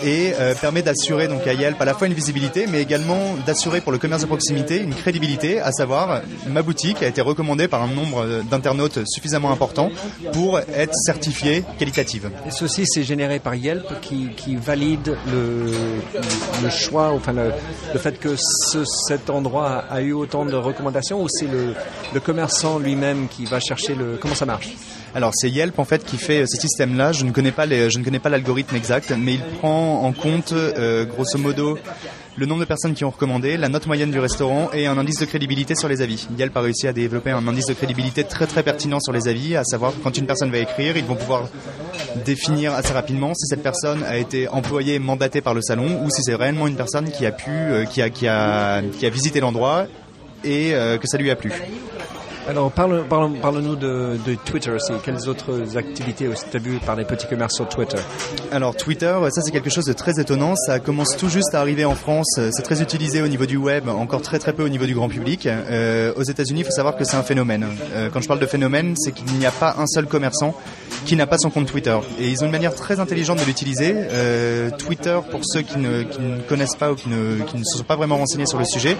et 0.03 0.33
permet 0.61 0.81
d'assurer 0.81 1.27
donc 1.27 1.45
à 1.47 1.53
Yelp 1.53 1.81
à 1.81 1.85
la 1.85 1.93
fois 1.93 2.07
une 2.07 2.13
visibilité, 2.13 2.65
mais 2.67 2.81
également 2.81 3.35
d'assurer 3.45 3.81
pour 3.81 3.91
le 3.91 3.97
commerce 3.97 4.21
de 4.21 4.27
proximité 4.27 4.77
une 4.81 4.93
crédibilité, 4.93 5.59
à 5.59 5.71
savoir 5.71 6.21
ma 6.47 6.61
boutique 6.61 7.01
a 7.03 7.07
été 7.07 7.21
recommandée 7.21 7.67
par 7.67 7.83
un 7.83 7.87
nombre 7.87 8.43
d'internautes 8.49 8.99
suffisamment 9.05 9.51
important 9.51 9.89
pour 10.33 10.59
être 10.59 10.95
certifiée 10.95 11.63
qualitative. 11.79 12.29
Ceci, 12.49 12.83
c'est 12.85 13.03
généré 13.03 13.39
par 13.39 13.55
Yelp 13.55 13.85
qui, 14.01 14.55
valide 14.55 15.15
le, 15.31 16.69
choix, 16.69 17.11
enfin 17.11 17.33
le, 17.33 17.99
fait 17.99 18.19
que 18.19 18.35
ce, 18.37 18.83
cet 19.07 19.29
endroit 19.29 19.83
a 19.89 20.01
eu 20.01 20.13
autant 20.13 20.45
de 20.45 20.56
recommandations 20.57 21.21
ou 21.21 21.27
c'est 21.29 21.47
le, 21.47 21.73
le 22.13 22.19
commerçant 22.19 22.79
lui-même 22.79 23.27
qui 23.27 23.45
va 23.45 23.59
chercher 23.59 23.95
le... 23.95 24.17
Comment 24.19 24.35
ça 24.35 24.45
marche 24.45 24.69
Alors 25.15 25.31
c'est 25.33 25.49
Yelp 25.49 25.79
en 25.79 25.85
fait 25.85 26.03
qui 26.03 26.17
fait 26.17 26.45
ce 26.47 26.59
système-là. 26.59 27.11
Je 27.11 27.23
ne 27.25 27.31
connais 27.31 27.51
pas 27.51 27.65
les, 27.65 27.89
je 27.89 27.99
ne 27.99 28.03
connais 28.03 28.19
pas 28.19 28.29
l'algorithme 28.29 28.75
exact, 28.75 29.13
mais 29.17 29.35
il 29.35 29.43
prend 29.59 30.03
en 30.03 30.11
compte 30.13 30.53
euh, 30.53 31.05
grosso 31.05 31.37
modo 31.37 31.77
le 32.37 32.45
nombre 32.45 32.59
de 32.61 32.65
personnes 32.65 32.93
qui 32.93 33.03
ont 33.03 33.09
recommandé, 33.09 33.57
la 33.57 33.67
note 33.67 33.87
moyenne 33.87 34.11
du 34.11 34.19
restaurant 34.19 34.69
et 34.71 34.85
un 34.85 34.97
indice 34.97 35.19
de 35.19 35.25
crédibilité 35.25 35.73
sur 35.73 35.89
les 35.89 36.01
avis. 36.03 36.27
Yelp 36.37 36.55
a 36.55 36.61
réussi 36.61 36.87
à 36.87 36.93
développer 36.93 37.31
un 37.31 37.47
indice 37.47 37.65
de 37.65 37.73
crédibilité 37.73 38.23
très 38.23 38.45
très 38.45 38.61
pertinent 38.61 38.99
sur 38.99 39.11
les 39.11 39.27
avis, 39.27 39.55
à 39.55 39.63
savoir 39.63 39.91
quand 40.03 40.15
une 40.17 40.27
personne 40.27 40.51
va 40.51 40.59
écrire, 40.59 40.95
ils 40.97 41.03
vont 41.03 41.15
pouvoir 41.15 41.49
définir 42.25 42.73
assez 42.73 42.93
rapidement 42.93 43.33
si 43.33 43.47
cette 43.47 43.63
personne 43.63 44.03
a 44.03 44.17
été 44.17 44.47
employée, 44.49 44.99
mandatée 44.99 45.41
par 45.41 45.55
le 45.55 45.63
salon 45.63 46.03
ou 46.03 46.11
si 46.11 46.21
c'est 46.21 46.35
réellement 46.35 46.67
une 46.67 46.75
personne 46.75 47.09
qui 47.09 47.25
a 47.25 47.31
pu, 47.31 47.49
euh, 47.49 47.85
qui 47.85 48.03
a, 48.03 48.11
qui 48.11 48.27
a, 48.27 48.83
qui 48.83 49.05
a 49.05 49.09
visité 49.09 49.39
l'endroit 49.39 49.87
et 50.43 50.73
euh, 50.73 50.97
que 50.97 51.07
ça 51.07 51.17
lui 51.17 51.31
a 51.31 51.35
plu. 51.35 51.51
Alors, 52.47 52.71
parle, 52.71 53.03
parle, 53.09 53.33
parle-nous 53.41 53.75
de, 53.75 54.17
de 54.25 54.35
Twitter 54.35 54.71
aussi. 54.71 54.93
Quelles 55.03 55.27
autres 55.27 55.77
activités 55.77 56.29
tu 56.49 56.57
as 56.57 56.59
vu 56.59 56.79
par 56.79 56.95
les 56.95 57.03
petits 57.03 57.27
commerces 57.27 57.55
sur 57.55 57.67
Twitter 57.67 57.97
Alors 58.53 58.73
Twitter, 58.73 59.13
ça 59.31 59.41
c'est 59.41 59.51
quelque 59.51 59.69
chose 59.69 59.83
de 59.83 59.91
très 59.91 60.17
étonnant. 60.21 60.55
Ça 60.55 60.79
commence 60.79 61.17
tout 61.17 61.27
juste 61.27 61.53
à 61.53 61.59
arriver 61.59 61.83
en 61.83 61.95
France. 61.95 62.39
C'est 62.51 62.63
très 62.63 62.81
utilisé 62.81 63.21
au 63.21 63.27
niveau 63.27 63.45
du 63.45 63.57
web, 63.57 63.89
encore 63.89 64.21
très 64.21 64.39
très 64.39 64.53
peu 64.53 64.63
au 64.63 64.69
niveau 64.69 64.85
du 64.85 64.95
grand 64.95 65.09
public. 65.09 65.45
Euh, 65.45 66.13
aux 66.15 66.23
États-Unis, 66.23 66.61
il 66.61 66.65
faut 66.65 66.71
savoir 66.71 66.95
que 66.95 67.03
c'est 67.03 67.17
un 67.17 67.23
phénomène. 67.23 67.67
Euh, 67.93 68.09
quand 68.13 68.21
je 68.21 68.27
parle 68.29 68.39
de 68.39 68.45
phénomène, 68.45 68.95
c'est 68.95 69.11
qu'il 69.11 69.25
n'y 69.33 69.45
a 69.45 69.51
pas 69.51 69.75
un 69.77 69.85
seul 69.85 70.05
commerçant 70.05 70.55
qui 71.05 71.17
n'a 71.17 71.27
pas 71.27 71.37
son 71.37 71.49
compte 71.49 71.67
Twitter. 71.67 71.97
Et 72.19 72.29
ils 72.29 72.43
ont 72.43 72.45
une 72.45 72.51
manière 72.51 72.75
très 72.75 73.01
intelligente 73.01 73.39
de 73.39 73.45
l'utiliser. 73.45 73.93
Euh, 73.93 74.69
Twitter, 74.71 75.19
pour 75.31 75.41
ceux 75.43 75.63
qui 75.63 75.79
ne, 75.79 76.03
qui 76.03 76.21
ne 76.21 76.39
connaissent 76.39 76.75
pas 76.75 76.93
ou 76.93 76.95
qui 76.95 77.09
ne, 77.09 77.43
qui 77.43 77.57
ne 77.57 77.63
se 77.65 77.77
sont 77.77 77.83
pas 77.83 77.97
vraiment 77.97 78.17
renseignés 78.17 78.45
sur 78.45 78.57
le 78.57 78.65
sujet, 78.65 78.95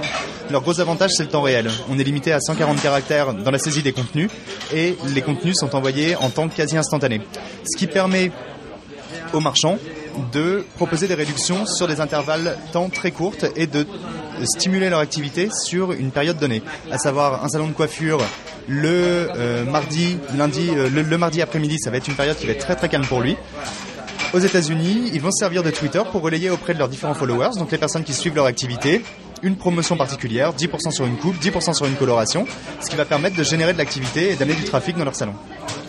leur 0.51 0.62
gros 0.62 0.80
avantage 0.82 1.12
c'est 1.16 1.24
le 1.24 1.30
temps 1.30 1.42
réel. 1.42 1.70
On 1.89 1.98
est 1.98 2.04
limité 2.04 2.34
à 2.34 2.39
140 2.42 2.82
caractères 2.82 3.34
dans 3.44 3.51
la 3.51 3.60
saisie 3.60 3.84
des 3.84 3.94
contenus 3.94 4.29
et 4.74 4.96
les 5.13 5.22
contenus 5.22 5.56
sont 5.58 5.75
envoyés 5.75 6.15
en 6.15 6.29
temps 6.29 6.50
quasi 6.50 6.77
instantané. 6.77 7.22
Ce 7.63 7.77
qui 7.77 7.88
permet 7.88 8.32
aux 9.34 9.39
marchands 9.39 9.77
de 10.32 10.65
proposer 10.75 11.08
des 11.08 11.13
réductions 11.13 11.65
sur 11.65 11.88
des 11.88 12.01
intervalles 12.01 12.58
temps 12.72 12.89
très 12.89 13.12
courtes 13.12 13.46
et 13.56 13.67
de 13.67 13.86
stimuler 14.44 14.89
leur 14.89 15.00
activité 15.00 15.50
sur 15.51 15.91
une 15.91 16.12
période 16.12 16.38
donnée, 16.38 16.62
à 16.91 16.98
savoir 16.98 17.44
un 17.44 17.50
salon 17.50 17.67
de 17.67 17.74
coiffure 17.74 18.20
le 18.67 19.29
euh, 19.36 19.63
mardi, 19.65 20.17
lundi, 20.36 20.70
euh, 20.72 20.89
le, 20.89 21.17
mardi 21.17 21.41
après-midi, 21.41 21.79
ça 21.79 21.89
va 21.89 21.98
être 21.98 22.08
une 22.08 22.15
période 22.15 22.36
qui 22.36 22.46
va 22.46 22.51
être 22.51 22.65
très 22.65 22.75
très 22.75 22.89
calme 22.89 23.06
pour 23.06 23.22
lui. 23.22 23.38
Aux 24.34 24.39
États-Unis, 24.39 25.10
ils 25.13 25.22
vont 25.22 25.32
se 25.32 25.39
servir 25.39 25.63
de 25.63 25.72
Twitter 25.72 26.01
pour 26.12 26.22
relayer 26.22 26.50
auprès 26.50 26.74
de 26.74 26.79
leurs 26.79 26.89
différents 26.89 27.13
followers, 27.13 27.51
donc 27.58 27.72
les 27.72 27.77
personnes 27.77 28.03
qui 28.03 28.13
suivent 28.13 28.36
leur 28.36 28.46
activité, 28.46 29.01
une 29.44 29.56
promotion 29.56 29.98
particulière, 29.98 30.53
10% 30.53 30.91
sur 30.91 31.06
une 31.06 31.17
coupe, 31.17 31.36
10% 31.41 31.74
sur 31.74 31.86
une 31.86 31.96
coloration, 31.96 32.46
ce 32.82 32.89
qui 32.89 32.96
va 32.96 33.06
permettre 33.06 33.36
de 33.36 33.44
générer 33.44 33.74
de 33.74 33.77
l'activité 33.77 34.32
et 34.32 34.36
d'amener 34.36 34.56
du 34.56 34.63
trafic 34.63 34.98
dans 34.98 35.06
leur 35.06 35.15
salon. 35.15 35.34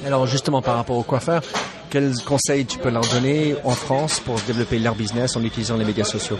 Alors 0.06 0.26
justement, 0.26 0.62
par 0.62 0.76
rapport 0.76 0.96
aux 0.96 1.02
coiffeurs, 1.02 1.42
quels 1.90 2.14
conseils 2.24 2.66
tu 2.66 2.78
peux 2.78 2.90
leur 2.90 3.06
donner 3.08 3.54
en 3.64 3.70
France 3.72 4.20
pour 4.20 4.36
développer 4.46 4.78
leur 4.78 4.94
business 4.94 5.36
en 5.36 5.42
utilisant 5.42 5.76
les 5.76 5.84
médias 5.84 6.04
sociaux 6.04 6.38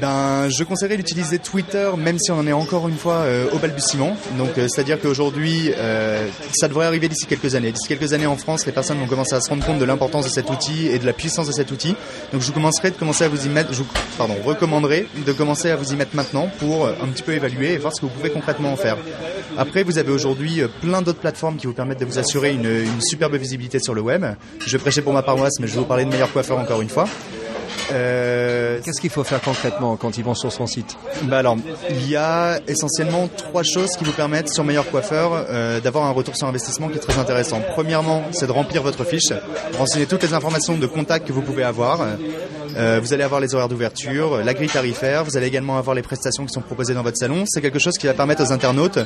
Ben, 0.00 0.48
je 0.48 0.64
conseillerais 0.64 0.96
d'utiliser 0.96 1.38
Twitter, 1.38 1.90
même 1.96 2.18
si 2.18 2.30
on 2.30 2.38
en 2.38 2.46
est 2.46 2.52
encore 2.52 2.88
une 2.88 2.96
fois 2.96 3.22
euh, 3.22 3.50
au 3.52 3.58
balbutiement. 3.58 4.16
Donc, 4.38 4.58
euh, 4.58 4.68
c'est-à-dire 4.68 5.00
qu'aujourd'hui, 5.00 5.72
euh, 5.76 6.26
ça 6.54 6.68
devrait 6.68 6.86
arriver 6.86 7.08
d'ici 7.08 7.26
quelques 7.26 7.54
années. 7.54 7.72
D'ici 7.72 7.88
quelques 7.88 8.12
années 8.12 8.26
en 8.26 8.36
France, 8.36 8.66
les 8.66 8.72
personnes 8.72 8.98
vont 8.98 9.06
commencer 9.06 9.34
à 9.34 9.40
se 9.40 9.48
rendre 9.48 9.64
compte 9.64 9.78
de 9.78 9.84
l'importance 9.84 10.24
de 10.24 10.30
cet 10.30 10.50
outil 10.50 10.88
et 10.88 10.98
de 10.98 11.06
la 11.06 11.12
puissance 11.12 11.46
de 11.46 11.52
cet 11.52 11.70
outil. 11.70 11.96
Donc, 12.32 12.42
je 12.42 12.46
vous 12.46 12.52
commencerai 12.52 12.90
de 12.90 12.96
commencer 12.96 13.24
à 13.24 13.28
vous 13.28 13.46
y 13.46 13.48
mettre, 13.48 13.70
pardon, 14.18 14.36
recommanderai 14.44 15.06
de 15.26 15.32
commencer 15.32 15.70
à 15.70 15.76
vous 15.76 15.92
y 15.92 15.96
mettre 15.96 16.14
maintenant 16.14 16.50
pour 16.58 16.86
un 16.86 17.08
petit 17.08 17.22
peu 17.22 17.32
évaluer 17.32 17.72
et 17.72 17.78
voir 17.78 17.94
ce 17.94 18.00
que 18.00 18.06
vous 18.06 18.12
pouvez 18.12 18.30
concrètement 18.30 18.72
en 18.72 18.76
faire. 18.76 18.96
Après, 19.56 19.82
vous 19.82 19.98
avez 19.98 20.10
aujourd'hui 20.12 20.62
plein 20.80 21.02
d'autres 21.02 21.18
plateformes 21.18 21.56
qui 21.56 21.66
vous 21.66 21.72
permettent 21.72 22.00
de 22.00 22.04
vous 22.04 22.18
assurer 22.18 22.52
une 22.52 23.00
superbe 23.00 23.34
visibilité 23.36 23.78
sur 23.78 23.94
le 23.94 24.00
web. 24.00 24.24
Je 24.66 24.78
prêcher 24.78 25.02
pour 25.02 25.12
ma 25.12 25.22
paroisse, 25.22 25.58
mais 25.60 25.66
je 25.66 25.74
vais 25.74 25.80
vous 25.80 25.86
parler 25.86 26.04
de 26.04 26.10
meilleur 26.10 26.32
coiffeur 26.32 26.58
encore 26.58 26.80
une 26.80 26.88
fois. 26.88 27.06
Euh, 27.92 28.80
Qu'est-ce 28.84 29.00
qu'il 29.00 29.10
faut 29.10 29.24
faire 29.24 29.40
concrètement 29.40 29.96
quand 29.96 30.16
ils 30.18 30.24
vont 30.24 30.34
sur 30.34 30.50
son 30.50 30.66
site 30.66 30.96
bah 31.24 31.38
alors, 31.38 31.56
il 31.90 32.08
y 32.08 32.16
a 32.16 32.58
essentiellement 32.66 33.28
trois 33.28 33.62
choses 33.62 33.96
qui 33.96 34.04
vous 34.04 34.12
permettent 34.12 34.48
sur 34.48 34.64
Meilleur 34.64 34.90
Coiffeur 34.90 35.46
euh, 35.48 35.80
d'avoir 35.80 36.06
un 36.06 36.10
retour 36.10 36.36
sur 36.36 36.46
investissement 36.46 36.88
qui 36.88 36.96
est 36.96 37.00
très 37.00 37.18
intéressant. 37.18 37.60
Premièrement, 37.74 38.22
c'est 38.32 38.46
de 38.46 38.52
remplir 38.52 38.82
votre 38.82 39.04
fiche, 39.04 39.32
renseigner 39.78 40.06
toutes 40.06 40.22
les 40.22 40.34
informations 40.34 40.76
de 40.76 40.86
contact 40.86 41.26
que 41.26 41.32
vous 41.32 41.42
pouvez 41.42 41.62
avoir. 41.62 42.00
Euh, 42.76 43.00
vous 43.02 43.12
allez 43.12 43.22
avoir 43.22 43.40
les 43.40 43.54
horaires 43.54 43.68
d'ouverture, 43.68 44.38
la 44.38 44.54
grille 44.54 44.68
tarifaire, 44.68 45.24
vous 45.24 45.36
allez 45.36 45.46
également 45.46 45.76
avoir 45.76 45.94
les 45.94 46.02
prestations 46.02 46.46
qui 46.46 46.52
sont 46.52 46.62
proposées 46.62 46.94
dans 46.94 47.02
votre 47.02 47.18
salon. 47.18 47.44
C'est 47.46 47.60
quelque 47.60 47.78
chose 47.78 47.98
qui 47.98 48.06
va 48.06 48.14
permettre 48.14 48.42
aux 48.42 48.52
internautes 48.52 48.98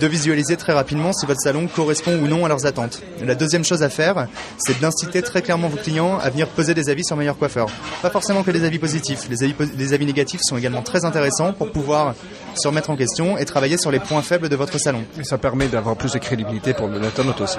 de 0.00 0.06
visualiser 0.06 0.56
très 0.56 0.72
rapidement 0.72 1.12
si 1.12 1.26
votre 1.26 1.40
salon 1.40 1.66
correspond 1.66 2.12
ou 2.12 2.28
non 2.28 2.44
à 2.44 2.48
leurs 2.48 2.66
attentes. 2.66 3.02
La 3.24 3.34
deuxième 3.34 3.64
chose 3.64 3.82
à 3.82 3.88
faire, 3.88 4.28
c'est 4.58 4.78
d'inciter 4.80 5.22
très 5.22 5.42
clairement 5.42 5.68
vos 5.68 5.76
clients 5.76 6.18
à 6.18 6.30
venir 6.30 6.46
poser 6.48 6.74
des 6.74 6.90
avis 6.90 7.04
sur 7.04 7.16
Meilleur 7.16 7.36
Coiffeur. 7.36 7.66
Pas 8.02 8.10
forcément 8.10 8.27
que 8.28 8.50
des 8.50 8.64
avis 8.64 8.78
positifs, 8.78 9.28
les 9.30 9.42
avis, 9.42 9.54
les 9.76 9.92
avis 9.92 10.06
négatifs 10.06 10.40
sont 10.42 10.56
également 10.56 10.82
très 10.82 11.04
intéressants 11.04 11.52
pour 11.52 11.72
pouvoir 11.72 12.14
se 12.54 12.68
remettre 12.68 12.90
en 12.90 12.96
question 12.96 13.38
et 13.38 13.44
travailler 13.44 13.78
sur 13.78 13.90
les 13.90 14.00
points 14.00 14.22
faibles 14.22 14.48
de 14.48 14.56
votre 14.56 14.78
salon. 14.78 15.04
Et 15.18 15.24
ça 15.24 15.38
permet 15.38 15.68
d'avoir 15.68 15.96
plus 15.96 16.12
de 16.12 16.18
crédibilité 16.18 16.74
pour 16.74 16.88
l'internaute 16.88 17.40
aussi. 17.40 17.58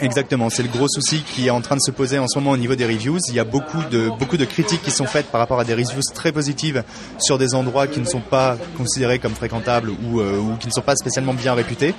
Exactement, 0.00 0.50
c'est 0.50 0.62
le 0.62 0.68
gros 0.68 0.88
souci 0.88 1.22
qui 1.22 1.46
est 1.46 1.50
en 1.50 1.60
train 1.60 1.76
de 1.76 1.80
se 1.80 1.90
poser 1.90 2.18
en 2.18 2.28
ce 2.28 2.38
moment 2.38 2.52
au 2.52 2.56
niveau 2.56 2.74
des 2.74 2.86
reviews. 2.86 3.18
Il 3.28 3.34
y 3.34 3.40
a 3.40 3.44
beaucoup 3.44 3.82
de, 3.90 4.10
beaucoup 4.18 4.36
de 4.36 4.44
critiques 4.44 4.82
qui 4.82 4.90
sont 4.90 5.06
faites 5.06 5.26
par 5.26 5.40
rapport 5.40 5.60
à 5.60 5.64
des 5.64 5.74
reviews 5.74 6.02
très 6.14 6.32
positives 6.32 6.84
sur 7.18 7.38
des 7.38 7.54
endroits 7.54 7.86
qui 7.86 8.00
ne 8.00 8.06
sont 8.06 8.20
pas 8.20 8.56
considérés 8.76 9.18
comme 9.18 9.34
fréquentables 9.34 9.90
ou, 9.90 10.20
euh, 10.20 10.38
ou 10.38 10.56
qui 10.56 10.68
ne 10.68 10.72
sont 10.72 10.82
pas 10.82 10.96
spécialement 10.96 11.34
bien 11.34 11.54
réputés. 11.54 11.94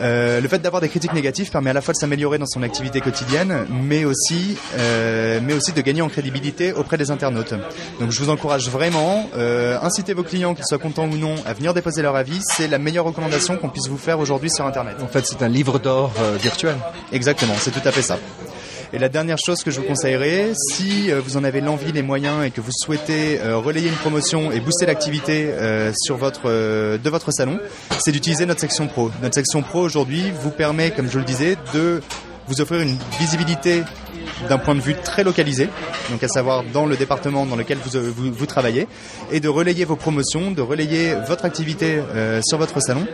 Euh, 0.00 0.40
le 0.40 0.48
fait 0.48 0.58
d'avoir 0.58 0.80
des 0.80 0.88
critiques 0.88 1.12
négatives 1.12 1.50
permet 1.50 1.70
à 1.70 1.72
la 1.72 1.80
fois 1.80 1.92
de 1.92 1.98
s'améliorer 1.98 2.38
dans 2.38 2.46
son 2.46 2.62
activité 2.62 3.00
quotidienne, 3.00 3.66
mais 3.70 4.04
aussi, 4.04 4.56
euh, 4.76 5.40
mais 5.42 5.52
aussi 5.52 5.72
de 5.72 5.80
gagner 5.80 6.02
en 6.02 6.08
crédibilité 6.08 6.72
auprès 6.72 6.96
des 6.96 7.10
internautes. 7.10 7.54
Donc 8.00 8.10
je 8.10 8.22
vous 8.22 8.30
encourage 8.30 8.68
vraiment, 8.70 9.28
euh, 9.36 9.78
incitez 9.82 10.14
vos 10.14 10.22
clients, 10.22 10.54
qu'ils 10.54 10.64
soient 10.64 10.78
contents 10.78 11.08
ou 11.08 11.16
non, 11.16 11.34
à 11.46 11.52
venir 11.52 11.74
déposer 11.74 12.02
leur 12.02 12.16
avis. 12.16 12.38
C'est 12.42 12.68
la 12.68 12.78
meilleure 12.78 13.04
recommandation 13.04 13.56
qu'on 13.56 13.68
puisse 13.68 13.88
vous 13.88 13.98
faire 13.98 14.20
aujourd'hui 14.20 14.50
sur 14.50 14.66
Internet. 14.66 14.96
En 15.02 15.08
fait, 15.08 15.26
c'est 15.26 15.42
un 15.42 15.48
livre 15.48 15.78
d'or 15.78 16.12
euh, 16.20 16.36
virtuel. 16.40 16.76
Exactement, 17.12 17.54
c'est 17.58 17.70
tout 17.70 17.86
à 17.86 17.92
fait 17.92 18.02
ça. 18.02 18.18
Et 18.94 18.98
la 18.98 19.10
dernière 19.10 19.36
chose 19.36 19.62
que 19.62 19.70
je 19.70 19.80
vous 19.80 19.86
conseillerais, 19.86 20.52
si 20.72 21.12
euh, 21.12 21.20
vous 21.20 21.36
en 21.36 21.44
avez 21.44 21.60
l'envie, 21.60 21.92
les 21.92 22.00
moyens 22.00 22.42
et 22.46 22.50
que 22.50 22.62
vous 22.62 22.72
souhaitez 22.72 23.38
euh, 23.38 23.58
relayer 23.58 23.88
une 23.88 23.96
promotion 23.96 24.50
et 24.50 24.60
booster 24.60 24.86
l'activité 24.86 25.50
euh, 25.50 25.92
sur 25.94 26.16
votre 26.16 26.48
de 26.48 27.10
votre 27.10 27.30
salon, 27.30 27.58
c'est 27.98 28.12
d'utiliser 28.12 28.46
notre 28.46 28.60
section 28.60 28.86
pro. 28.86 29.10
Notre 29.22 29.34
section 29.34 29.62
pro 29.62 29.80
aujourd'hui 29.80 30.32
vous 30.40 30.50
permet, 30.50 30.90
comme 30.90 31.10
je 31.10 31.18
le 31.18 31.24
disais, 31.24 31.56
de 31.74 32.00
vous 32.46 32.62
offrir 32.62 32.80
une 32.80 32.96
visibilité 33.20 33.82
d'un 34.48 34.56
point 34.56 34.74
de 34.74 34.80
vue 34.80 34.94
très 34.94 35.22
localisé, 35.22 35.68
donc 36.10 36.22
à 36.22 36.28
savoir 36.28 36.64
dans 36.72 36.86
le 36.86 36.96
département 36.96 37.44
dans 37.44 37.56
lequel 37.56 37.76
vous, 37.76 38.32
vous, 38.32 38.46
travaillez, 38.46 38.88
et 39.30 39.40
de 39.40 39.48
relayer 39.48 39.84
vos 39.84 39.96
promotions, 39.96 40.50
de 40.50 40.62
relayer 40.62 41.14
votre 41.26 41.44
activité 41.44 42.00
sur 42.42 42.56
votre 42.56 42.80
salon 42.80 43.06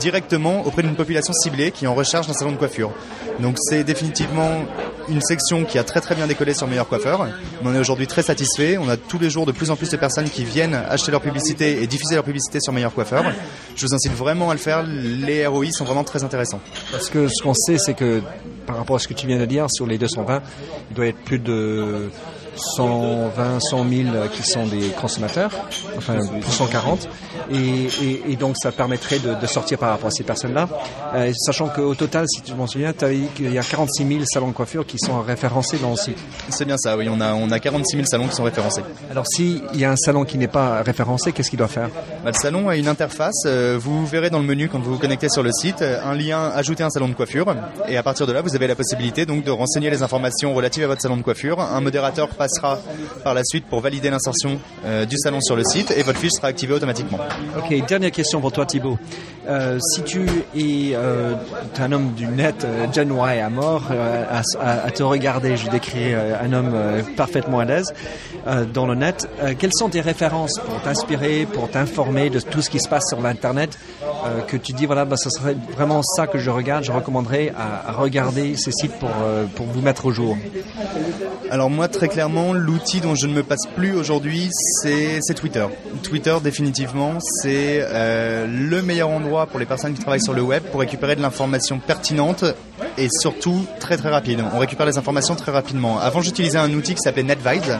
directement 0.00 0.66
auprès 0.66 0.82
d'une 0.82 0.94
population 0.94 1.32
ciblée 1.32 1.70
qui 1.70 1.86
en 1.86 1.94
recherche 1.94 2.26
d'un 2.26 2.32
salon 2.32 2.52
de 2.52 2.56
coiffure. 2.56 2.92
Donc 3.40 3.56
c'est 3.58 3.84
définitivement 3.84 4.64
une 5.08 5.20
section 5.20 5.64
qui 5.64 5.78
a 5.78 5.84
très 5.84 6.00
très 6.00 6.14
bien 6.14 6.26
décollé 6.26 6.54
sur 6.54 6.66
Meilleur 6.66 6.88
Coiffeur. 6.88 7.26
On 7.62 7.68
en 7.68 7.74
est 7.74 7.78
aujourd'hui 7.78 8.06
très 8.06 8.22
satisfait. 8.22 8.76
On 8.78 8.88
a 8.88 8.96
tous 8.96 9.18
les 9.18 9.30
jours 9.30 9.46
de 9.46 9.52
plus 9.52 9.70
en 9.70 9.76
plus 9.76 9.90
de 9.90 9.96
personnes 9.96 10.28
qui 10.28 10.44
viennent 10.44 10.74
acheter 10.74 11.10
leur 11.10 11.20
publicité 11.20 11.82
et 11.82 11.86
diffuser 11.86 12.16
leur 12.16 12.24
publicité 12.24 12.60
sur 12.60 12.72
Meilleur 12.72 12.92
Coiffeur. 12.92 13.24
Je 13.76 13.86
vous 13.86 13.94
incite 13.94 14.12
vraiment 14.12 14.50
à 14.50 14.54
le 14.54 14.58
faire. 14.58 14.82
Les 14.82 15.46
ROI 15.46 15.70
sont 15.70 15.84
vraiment 15.84 16.04
très 16.04 16.24
intéressants. 16.24 16.60
Parce 16.90 17.08
que 17.08 17.28
ce 17.28 17.42
qu'on 17.42 17.54
sait, 17.54 17.78
c'est 17.78 17.94
que 17.94 18.22
par 18.66 18.76
rapport 18.76 18.96
à 18.96 18.98
ce 18.98 19.08
que 19.08 19.14
tu 19.14 19.26
viens 19.26 19.38
de 19.38 19.46
dire, 19.46 19.70
sur 19.70 19.86
les 19.86 19.98
220, 19.98 20.42
il 20.90 20.96
doit 20.96 21.06
y 21.06 21.08
être 21.08 21.24
plus 21.24 21.38
de 21.38 22.10
120, 22.58 23.60
100 23.60 23.88
000 23.88 24.28
qui 24.32 24.42
sont 24.42 24.66
des 24.66 24.88
consommateurs, 25.00 25.50
enfin 25.96 26.18
140, 26.50 27.08
et, 27.50 28.32
et, 28.32 28.36
donc 28.36 28.56
ça 28.56 28.72
permettrait 28.72 29.18
de, 29.18 29.46
sortir 29.46 29.78
par 29.78 29.90
rapport 29.90 30.08
à 30.08 30.10
ces 30.10 30.24
personnes-là, 30.24 30.68
euh, 31.14 31.32
sachant 31.34 31.68
qu'au 31.68 31.94
total, 31.94 32.26
si 32.28 32.42
tu 32.42 32.54
m'en 32.54 32.66
souviens, 32.66 32.92
tu 32.92 33.04
as 33.04 33.10
dit 33.10 33.28
qu'il 33.34 33.52
y 33.52 33.58
a 33.58 33.62
46 33.62 34.06
000 34.06 34.20
salons 34.24 34.48
de 34.48 34.52
coiffure 34.52 34.86
qui 34.86 34.98
sont 34.98 35.20
référencés 35.22 35.78
dans 35.78 35.90
le 35.90 35.96
site. 35.96 36.18
C'est 36.50 36.64
bien 36.64 36.76
ça, 36.76 36.96
oui, 36.96 37.08
on 37.10 37.20
a, 37.20 37.34
on 37.34 37.50
a 37.50 37.58
46 37.58 37.96
000 37.96 38.06
salons 38.06 38.28
qui 38.28 38.34
sont 38.34 38.44
référencés. 38.44 38.82
Alors 39.10 39.26
s'il 39.26 39.62
y 39.74 39.84
a 39.84 39.90
un 39.90 39.96
salon 39.96 40.24
qui 40.24 40.38
n'est 40.38 40.48
pas 40.48 40.82
référencé, 40.82 41.32
qu'est-ce 41.32 41.50
qu'il 41.50 41.58
doit 41.58 41.68
faire? 41.68 41.88
Bah, 42.24 42.30
Le 42.30 42.38
salon 42.38 42.68
a 42.68 42.76
une 42.76 42.88
interface, 42.88 43.42
euh, 43.46 43.78
vous 43.80 44.06
verrez 44.06 44.30
dans 44.30 44.40
le 44.40 44.46
menu 44.46 44.68
quand 44.68 44.78
vous 44.78 44.92
vous 44.92 44.98
connectez 44.98 45.28
sur 45.28 45.42
le 45.42 45.52
site, 45.52 45.82
un 45.82 46.14
lien 46.14 46.50
ajouter 46.54 46.82
un 46.82 46.90
salon 46.90 47.08
de 47.08 47.14
coiffure, 47.14 47.54
et 47.88 47.96
à 47.96 48.02
partir 48.02 48.26
de 48.26 48.32
là, 48.32 48.42
vous 48.42 48.54
avez 48.54 48.66
la 48.66 48.74
possibilité 48.74 49.26
donc 49.26 49.44
de 49.44 49.50
renseigner 49.50 49.90
les 49.90 50.02
informations 50.02 50.54
relatives 50.54 50.84
à 50.84 50.86
votre 50.88 51.00
salon 51.00 51.16
de 51.16 51.22
coiffure. 51.22 51.60
Un 51.60 51.80
modérateur 51.80 52.28
passera 52.48 52.78
par 53.22 53.34
la 53.34 53.42
suite 53.44 53.66
pour 53.66 53.80
valider 53.80 54.10
l'insertion 54.10 54.58
euh, 54.84 55.04
du 55.04 55.16
salon 55.18 55.40
sur 55.40 55.54
le 55.54 55.64
site 55.64 55.90
et 55.90 56.02
votre 56.02 56.18
fiche 56.18 56.32
sera 56.32 56.48
activée 56.48 56.74
automatiquement. 56.74 57.18
Ok, 57.58 57.86
dernière 57.86 58.10
question 58.10 58.40
pour 58.40 58.52
toi 58.52 58.64
Thibaut. 58.64 58.98
Euh, 59.46 59.78
si 59.80 60.02
tu 60.02 60.26
es 60.56 60.94
euh, 60.94 61.34
un 61.78 61.92
homme 61.92 62.14
du 62.14 62.26
net, 62.26 62.66
Gen 62.92 63.14
Y 63.14 63.40
à 63.40 63.50
mort, 63.50 63.84
à, 64.60 64.90
te 64.90 65.02
regarder, 65.02 65.56
je 65.56 65.68
décris 65.70 66.14
un 66.14 66.52
homme 66.52 66.74
parfaitement 67.16 67.60
à 67.60 67.64
l'aise 67.64 67.92
dans 68.72 68.86
le 68.86 68.94
net, 68.94 69.28
quelles 69.58 69.74
sont 69.74 69.90
tes 69.90 70.00
références 70.00 70.58
pour 70.58 70.80
t'inspirer, 70.82 71.46
pour 71.46 71.70
t'informer 71.70 72.30
de 72.30 72.40
tout 72.40 72.62
ce 72.62 72.70
qui 72.70 72.80
se 72.80 72.88
passe 72.88 73.08
sur 73.08 73.20
l'Internet 73.20 73.78
que 74.48 74.56
tu 74.56 74.72
dis, 74.72 74.86
voilà, 74.86 75.04
bah, 75.04 75.16
ce 75.16 75.30
serait 75.30 75.56
vraiment 75.74 76.02
ça 76.02 76.26
que 76.26 76.38
je 76.38 76.50
regarde, 76.50 76.84
je 76.84 76.92
recommanderais 76.92 77.52
à, 77.56 77.92
regarder 77.92 78.56
ces 78.56 78.72
sites 78.72 78.98
pour, 78.98 79.10
pour 79.54 79.66
vous 79.66 79.82
mettre 79.82 80.06
au 80.06 80.12
jour? 80.12 80.36
Alors 81.50 81.70
moi, 81.70 81.88
très 81.88 82.08
clairement, 82.08 82.52
l'outil 82.52 83.00
dont 83.00 83.14
je 83.14 83.26
ne 83.26 83.32
me 83.32 83.42
passe 83.42 83.66
plus 83.74 83.94
aujourd'hui, 83.94 84.50
c'est 84.82 85.20
Twitter. 85.34 85.66
Twitter, 86.02 86.36
définitivement, 86.42 87.18
c'est 87.20 87.80
euh, 87.82 88.46
le 88.46 88.82
meilleur 88.82 89.08
endroit 89.08 89.46
pour 89.46 89.58
les 89.58 89.64
personnes 89.64 89.94
qui 89.94 90.00
travaillent 90.00 90.20
sur 90.20 90.34
le 90.34 90.42
web 90.42 90.62
pour 90.64 90.80
récupérer 90.80 91.16
de 91.16 91.22
l'information 91.22 91.78
pertinente 91.78 92.44
et 92.98 93.08
surtout 93.08 93.64
très 93.80 93.96
très 93.96 94.10
rapide. 94.10 94.44
On 94.54 94.58
récupère 94.58 94.86
les 94.86 94.98
informations 94.98 95.36
très 95.36 95.52
rapidement. 95.52 95.98
Avant, 95.98 96.20
j'utilisais 96.20 96.58
un 96.58 96.72
outil 96.74 96.94
qui 96.94 97.00
s'appelait 97.00 97.22
NetVise 97.22 97.78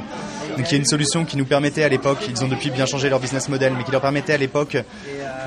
donc 0.58 0.66
il 0.70 0.72
y 0.72 0.74
a 0.74 0.78
une 0.78 0.86
solution 0.86 1.24
qui 1.24 1.36
nous 1.36 1.44
permettait 1.44 1.84
à 1.84 1.88
l'époque, 1.88 2.18
ils 2.28 2.44
ont 2.44 2.48
depuis 2.48 2.70
bien 2.70 2.84
changé 2.84 3.08
leur 3.08 3.20
business 3.20 3.48
model, 3.48 3.74
mais 3.78 3.84
qui 3.84 3.92
leur 3.92 4.00
permettait 4.00 4.32
à 4.32 4.36
l'époque 4.36 4.76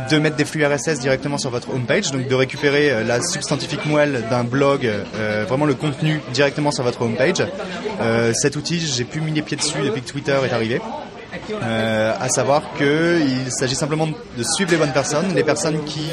de 0.10 0.18
mettre 0.18 0.38
des 0.38 0.46
flux 0.46 0.65
RSS 0.65 1.00
directement 1.00 1.38
sur 1.38 1.50
votre 1.50 1.70
homepage, 1.74 2.12
donc 2.12 2.30
de 2.30 2.36
récupérer 2.36 2.91
euh, 2.91 3.03
la 3.03 3.22
substantifique 3.22 3.86
moelle 3.86 4.24
d'un 4.30 4.46
blog, 4.46 4.86
euh, 4.86 5.46
vraiment 5.48 5.65
le 5.65 5.74
contenu 5.74 6.22
directement 6.34 6.72
sur 6.72 6.86
votre 6.86 7.01
homepage. 7.01 7.44
Euh, 8.00 8.32
cet 8.34 8.56
outil, 8.56 8.80
j'ai 8.80 9.03
pu 9.03 9.20
mis 9.20 9.34
les 9.34 9.41
pieds 9.41 9.58
dessus 9.58 9.80
depuis 9.84 10.01
que 10.01 10.10
Twitter 10.10 10.38
est 10.46 10.53
arrivé. 10.53 10.80
Euh, 11.51 12.13
à 12.20 12.30
savoir 12.30 12.63
qu'il 12.77 13.51
s'agit 13.51 13.75
simplement 13.75 14.08
de 14.08 14.44
suivre 14.44 14.72
les 14.72 14.77
bonnes 14.77 14.94
personnes, 14.94 15.34
les 15.36 15.44
personnes 15.44 15.84
qui 15.84 16.08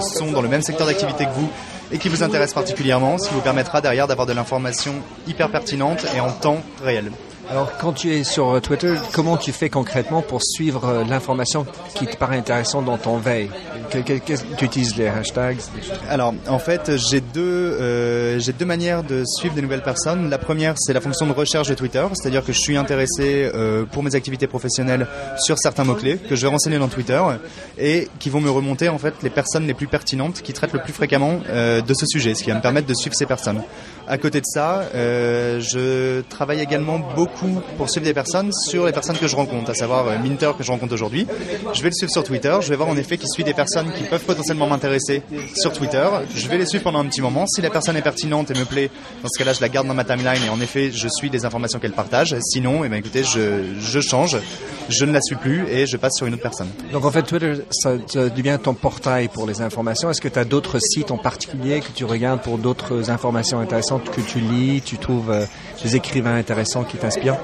sont 0.00 0.32
dans 0.32 0.42
le 0.42 0.48
même 0.48 0.62
secteur 0.62 0.86
d'activité 0.88 1.24
que 1.26 1.32
vous 1.32 1.50
et 1.92 1.98
qui 1.98 2.08
vous 2.08 2.24
intéressent 2.24 2.54
particulièrement, 2.54 3.16
ce 3.18 3.28
qui 3.28 3.34
vous 3.34 3.40
permettra 3.40 3.80
derrière 3.80 4.08
d'avoir 4.08 4.26
de 4.26 4.32
l'information 4.32 4.94
hyper 5.28 5.50
pertinente 5.50 6.04
et 6.16 6.20
en 6.20 6.30
temps 6.30 6.62
réel. 6.82 7.12
Alors, 7.50 7.76
quand 7.78 7.92
tu 7.92 8.10
es 8.10 8.24
sur 8.24 8.60
Twitter, 8.62 8.94
comment 9.12 9.36
tu 9.36 9.52
fais 9.52 9.68
concrètement 9.68 10.22
pour 10.22 10.42
suivre 10.42 10.86
euh, 10.86 11.04
l'information 11.04 11.66
qui 11.94 12.06
te 12.06 12.16
paraît 12.16 12.38
intéressante 12.38 12.86
dans 12.86 12.96
ton 12.96 13.18
veille? 13.18 13.50
Tu 13.90 14.64
utilises 14.64 14.96
les 14.96 15.08
hashtags 15.08 15.58
Alors, 16.08 16.34
en 16.48 16.58
fait, 16.58 16.96
j'ai 16.96 17.20
deux, 17.20 17.76
euh, 17.80 18.40
deux 18.58 18.64
manières 18.64 19.02
de 19.02 19.22
suivre 19.26 19.54
des 19.54 19.62
nouvelles 19.62 19.82
personnes. 19.82 20.30
La 20.30 20.38
première, 20.38 20.74
c'est 20.78 20.94
la 20.94 21.00
fonction 21.00 21.26
de 21.26 21.32
recherche 21.32 21.68
de 21.68 21.74
Twitter, 21.74 22.04
c'est-à-dire 22.14 22.44
que 22.44 22.52
je 22.52 22.58
suis 22.58 22.76
intéressé 22.76 23.50
euh, 23.54 23.84
pour 23.84 24.02
mes 24.02 24.14
activités 24.14 24.46
professionnelles 24.46 25.06
sur 25.38 25.58
certains 25.58 25.84
mots-clés 25.84 26.16
que 26.16 26.36
je 26.36 26.42
vais 26.42 26.48
renseigner 26.48 26.78
dans 26.78 26.88
Twitter 26.88 27.20
et 27.78 28.08
qui 28.18 28.30
vont 28.30 28.40
me 28.40 28.50
remonter 28.50 28.88
en 28.88 28.98
fait 28.98 29.14
les 29.22 29.30
personnes 29.30 29.66
les 29.66 29.74
plus 29.74 29.86
pertinentes 29.86 30.40
qui 30.42 30.52
traitent 30.52 30.72
le 30.72 30.82
plus 30.82 30.92
fréquemment 30.92 31.40
de 31.48 31.94
ce 31.94 32.06
sujet, 32.06 32.34
ce 32.34 32.42
qui 32.42 32.50
va 32.50 32.56
me 32.56 32.62
permettre 32.62 32.86
de 32.86 32.94
suivre 32.94 33.14
ces 33.14 33.26
personnes. 33.26 33.62
À 34.06 34.18
côté 34.18 34.40
de 34.40 34.46
ça, 34.46 34.82
je 34.94 36.20
travaille 36.22 36.60
également 36.60 36.98
beaucoup 37.14 37.60
pour 37.76 37.88
suivre 37.90 38.04
des 38.04 38.14
personnes 38.14 38.52
sur 38.52 38.86
les 38.86 38.92
personnes 38.92 39.16
que 39.16 39.26
je 39.26 39.36
rencontre, 39.36 39.70
à 39.70 39.74
savoir 39.74 40.06
euh, 40.08 40.18
Minter 40.18 40.52
que 40.56 40.64
je 40.64 40.70
rencontre 40.70 40.92
aujourd'hui. 40.92 41.26
Je 41.72 41.82
vais 41.82 41.88
le 41.88 41.94
suivre 41.94 42.12
sur 42.12 42.22
Twitter, 42.24 42.54
je 42.60 42.68
vais 42.68 42.76
voir 42.76 42.88
en 42.88 42.96
effet 42.96 43.16
qui 43.16 43.26
suit 43.28 43.44
des 43.44 43.54
personnes 43.54 43.90
qui 43.92 44.04
peuvent 44.04 44.24
potentiellement 44.24 44.66
m'intéresser 44.66 45.22
sur 45.56 45.72
Twitter. 45.72 46.06
Je 46.34 46.48
vais 46.48 46.58
les 46.58 46.66
suivre 46.66 46.84
pendant 46.84 47.00
un 47.00 47.06
petit 47.06 47.20
moment. 47.20 47.46
Si 47.46 47.60
la 47.62 47.70
personne 47.70 47.96
est 47.96 48.02
pertinente 48.02 48.50
et 48.50 48.54
me 48.54 48.64
plaît, 48.64 48.90
dans 49.22 49.28
ce 49.28 49.38
cas-là, 49.38 49.52
je 49.52 49.60
la 49.60 49.68
garde 49.68 49.86
dans 49.86 49.94
ma 49.94 50.04
timeline 50.04 50.42
et 50.46 50.50
en 50.50 50.60
effet, 50.60 50.90
je 50.92 51.08
suis 51.08 51.30
des 51.30 51.44
informations 51.44 51.78
qu'elle 51.78 51.92
partage. 51.92 52.36
Sinon, 52.40 52.84
eh 52.84 52.88
ben, 52.88 52.96
écoutez, 52.96 53.24
je, 53.24 53.62
je 53.80 54.00
change, 54.00 54.36
je 54.88 55.04
ne 55.04 55.12
la 55.12 55.20
suis 55.22 55.36
plus 55.36 55.66
et 55.68 55.86
je 55.86 55.96
passe 55.96 56.16
sur 56.16 56.26
une 56.26 56.34
autre 56.34 56.42
personne. 56.42 56.68
Donc 56.92 57.04
en 57.04 57.10
fait, 57.10 57.22
Twitter, 57.22 57.54
ça 57.70 57.96
devient 58.14 58.58
ton 58.62 58.74
portail 58.74 59.28
pour 59.28 59.46
les 59.46 59.60
informations. 59.62 60.10
Est-ce 60.10 60.20
que 60.20 60.28
tu 60.28 60.38
as 60.38 60.44
d'autres 60.44 60.78
sites 60.78 61.10
en 61.10 61.18
particulier 61.18 61.80
que 61.80 61.92
tu 61.94 62.04
regardes 62.04 62.40
pour 62.40 62.58
d'autres 62.58 63.10
informations 63.10 63.60
intéressantes? 63.60 63.93
Que 63.98 64.20
tu 64.20 64.38
lis, 64.38 64.82
tu 64.82 64.98
trouves 64.98 65.30
euh, 65.30 65.46
des 65.82 65.96
écrivains 65.96 66.36
intéressants 66.36 66.84
qui 66.84 66.96
t'inspirent 66.96 67.38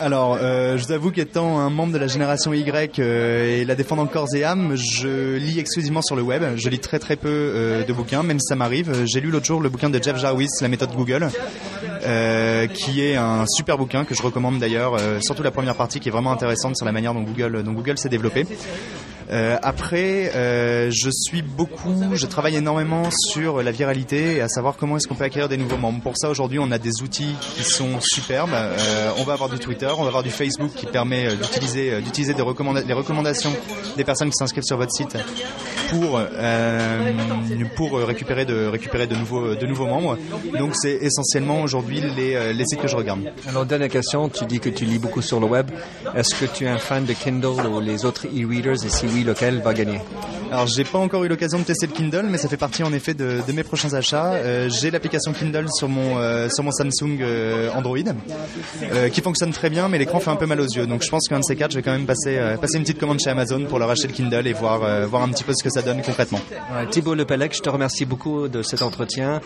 alors, 0.00 0.38
euh, 0.40 0.78
je 0.78 0.86
vous 0.86 0.92
avoue 0.92 1.10
qu'étant 1.10 1.58
un 1.58 1.70
membre 1.70 1.92
de 1.92 1.98
la 1.98 2.06
génération 2.06 2.52
Y 2.52 2.98
euh, 2.98 3.60
et 3.60 3.64
la 3.64 3.74
défendant 3.74 4.06
corps 4.06 4.34
et 4.34 4.44
âme, 4.44 4.74
je 4.74 5.36
lis 5.36 5.58
exclusivement 5.58 6.02
sur 6.02 6.16
le 6.16 6.22
web. 6.22 6.42
Je 6.56 6.68
lis 6.68 6.78
très 6.78 6.98
très 6.98 7.16
peu 7.16 7.28
euh, 7.28 7.84
de 7.84 7.92
bouquins, 7.92 8.22
même 8.22 8.38
si 8.38 8.46
ça 8.46 8.56
m'arrive. 8.56 9.04
J'ai 9.04 9.20
lu 9.20 9.30
l'autre 9.30 9.46
jour 9.46 9.60
le 9.60 9.68
bouquin 9.68 9.90
de 9.90 10.02
Jeff 10.02 10.18
Jarvis, 10.18 10.48
La 10.60 10.68
méthode 10.68 10.92
Google, 10.94 11.28
qui 12.72 13.02
est 13.02 13.16
un 13.16 13.44
super 13.46 13.78
bouquin 13.78 14.04
que 14.04 14.14
je 14.14 14.22
recommande 14.22 14.58
d'ailleurs, 14.58 14.98
surtout 15.20 15.42
la 15.42 15.50
première 15.50 15.74
partie 15.74 16.00
qui 16.00 16.08
est 16.08 16.12
vraiment 16.12 16.32
intéressante 16.32 16.76
sur 16.76 16.86
la 16.86 16.92
manière 16.92 17.14
dont 17.14 17.22
Google, 17.22 17.62
dont 17.62 17.72
Google 17.72 17.98
s'est 17.98 18.08
développé. 18.08 18.46
Euh, 19.30 19.58
après, 19.62 20.32
euh, 20.34 20.90
je 20.90 21.10
suis 21.10 21.42
beaucoup, 21.42 21.94
je 22.14 22.26
travaille 22.26 22.56
énormément 22.56 23.10
sur 23.10 23.62
la 23.62 23.70
viralité 23.70 24.36
et 24.36 24.40
à 24.40 24.48
savoir 24.48 24.76
comment 24.76 24.96
est-ce 24.96 25.06
qu'on 25.06 25.14
peut 25.14 25.24
acquérir 25.24 25.48
des 25.48 25.56
nouveaux 25.56 25.76
membres. 25.76 26.00
Pour 26.02 26.16
ça, 26.16 26.28
aujourd'hui, 26.30 26.58
on 26.58 26.70
a 26.72 26.78
des 26.78 27.02
outils 27.02 27.34
qui 27.40 27.62
sont 27.62 28.00
superbes. 28.00 28.50
Euh, 28.52 29.10
on 29.18 29.24
va 29.24 29.34
avoir 29.34 29.48
du 29.48 29.58
Twitter, 29.58 29.90
on 29.96 30.02
va 30.02 30.08
avoir 30.08 30.22
du 30.22 30.30
Facebook 30.30 30.72
qui 30.74 30.86
permet 30.86 31.26
euh, 31.26 31.36
d'utiliser, 31.36 31.92
euh, 31.92 32.00
d'utiliser 32.00 32.34
des 32.34 32.42
les 32.86 32.94
recommandations 32.94 33.52
des 33.96 34.04
personnes 34.04 34.30
qui 34.30 34.36
s'inscrivent 34.36 34.64
sur 34.64 34.76
votre 34.76 34.92
site 34.92 35.16
pour 35.90 36.20
pour 37.76 37.98
récupérer 37.98 38.44
de 38.44 38.66
récupérer 38.66 39.06
de 39.06 39.14
nouveaux 39.16 39.54
de 39.54 39.66
nouveaux 39.66 39.86
membres. 39.86 40.16
Donc, 40.58 40.74
c'est 40.74 40.98
essentiellement 41.00 41.62
aujourd'hui 41.62 42.00
les, 42.16 42.52
les 42.52 42.64
sites 42.64 42.80
que 42.80 42.88
je 42.88 42.96
regarde. 42.96 43.20
Alors, 43.48 43.66
dernière 43.66 43.88
question, 43.88 44.28
tu 44.28 44.44
dis 44.46 44.60
que 44.60 44.70
tu 44.70 44.84
lis 44.84 44.98
beaucoup 44.98 45.22
sur 45.22 45.40
le 45.40 45.46
web. 45.46 45.70
Est-ce 46.14 46.34
que 46.34 46.46
tu 46.46 46.64
es 46.64 46.68
un 46.68 46.78
fan 46.78 47.04
de 47.04 47.12
Kindle 47.12 47.66
ou 47.66 47.80
les 47.80 48.04
autres 48.04 48.26
e-readers? 48.26 48.84
Et 48.84 48.88
si 48.88 49.06
oui, 49.06 49.24
lequel 49.24 49.60
va 49.60 49.74
gagner? 49.74 50.00
Alors 50.52 50.66
j'ai 50.66 50.82
pas 50.82 50.98
encore 50.98 51.22
eu 51.22 51.28
l'occasion 51.28 51.60
de 51.60 51.64
tester 51.64 51.86
le 51.86 51.92
Kindle, 51.92 52.26
mais 52.28 52.36
ça 52.36 52.48
fait 52.48 52.56
partie 52.56 52.82
en 52.82 52.92
effet 52.92 53.14
de, 53.14 53.40
mes 53.52 53.62
prochains 53.62 53.94
achats. 53.94 54.32
Euh, 54.32 54.68
j'ai 54.68 54.90
l'application 54.90 55.32
Kindle 55.32 55.66
sur 55.72 55.88
mon 55.88 56.18
euh, 56.18 56.48
sur 56.48 56.64
mon 56.64 56.72
Samsung 56.72 57.18
euh, 57.20 57.70
Android, 57.72 57.98
qui 59.12 59.20
fonctionne 59.20 59.52
très 59.52 59.70
bien, 59.70 59.88
mais 59.88 59.98
l'écran 59.98 60.18
fait 60.18 60.30
un 60.30 60.36
peu 60.36 60.46
mal 60.46 60.60
aux 60.60 60.66
yeux. 60.66 60.86
Donc 60.86 61.02
je 61.02 61.08
pense 61.08 61.28
qu'un 61.28 61.38
de 61.38 61.44
ces 61.44 61.54
quatre, 61.54 61.70
je 61.70 61.76
vais 61.76 61.82
quand 61.82 61.92
même 61.92 62.06
passer 62.06 62.36
passer 62.60 62.78
une 62.78 62.82
petite 62.82 62.98
commande 62.98 63.20
chez 63.20 63.30
Amazon 63.30 63.64
pour 63.66 63.78
leur 63.78 63.90
acheter 63.90 64.08
le 64.08 64.12
Kindle 64.12 64.46
et 64.46 64.52
voir 64.52 64.80
voir 65.06 65.22
un 65.22 65.28
petit 65.28 65.44
peu 65.44 65.52
ce 65.54 65.62
que 65.62 65.70
ça 65.70 65.79
donne 65.82 66.02
concrètement. 66.02 66.40
Thibault 66.90 67.14
Lepelec, 67.14 67.54
je 67.54 67.60
te 67.60 67.68
remercie 67.68 68.04
beaucoup 68.04 68.48
de 68.48 68.62
cet 68.62 68.82
entretien. 68.82 69.40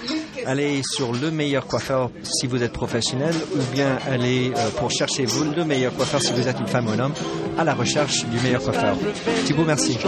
Allez 0.46 0.82
sur 0.82 1.12
le 1.12 1.30
meilleur 1.30 1.66
coiffeur 1.66 2.10
si 2.22 2.46
vous 2.46 2.62
êtes 2.62 2.72
professionnel, 2.72 3.34
ou 3.54 3.62
bien 3.72 3.98
allez 4.10 4.52
pour 4.76 4.90
chercher 4.90 5.24
vous 5.24 5.44
le 5.44 5.64
meilleur 5.64 5.92
coiffeur 5.94 6.20
si 6.20 6.32
vous 6.32 6.46
êtes 6.46 6.58
une 6.58 6.66
femme 6.66 6.88
ou 6.88 6.90
un 6.90 6.98
homme, 6.98 7.14
à 7.58 7.64
la 7.64 7.74
recherche 7.74 8.24
du 8.26 8.40
meilleur 8.40 8.62
coiffeur. 8.62 8.96
Thibault, 9.44 9.64
merci. 9.64 9.98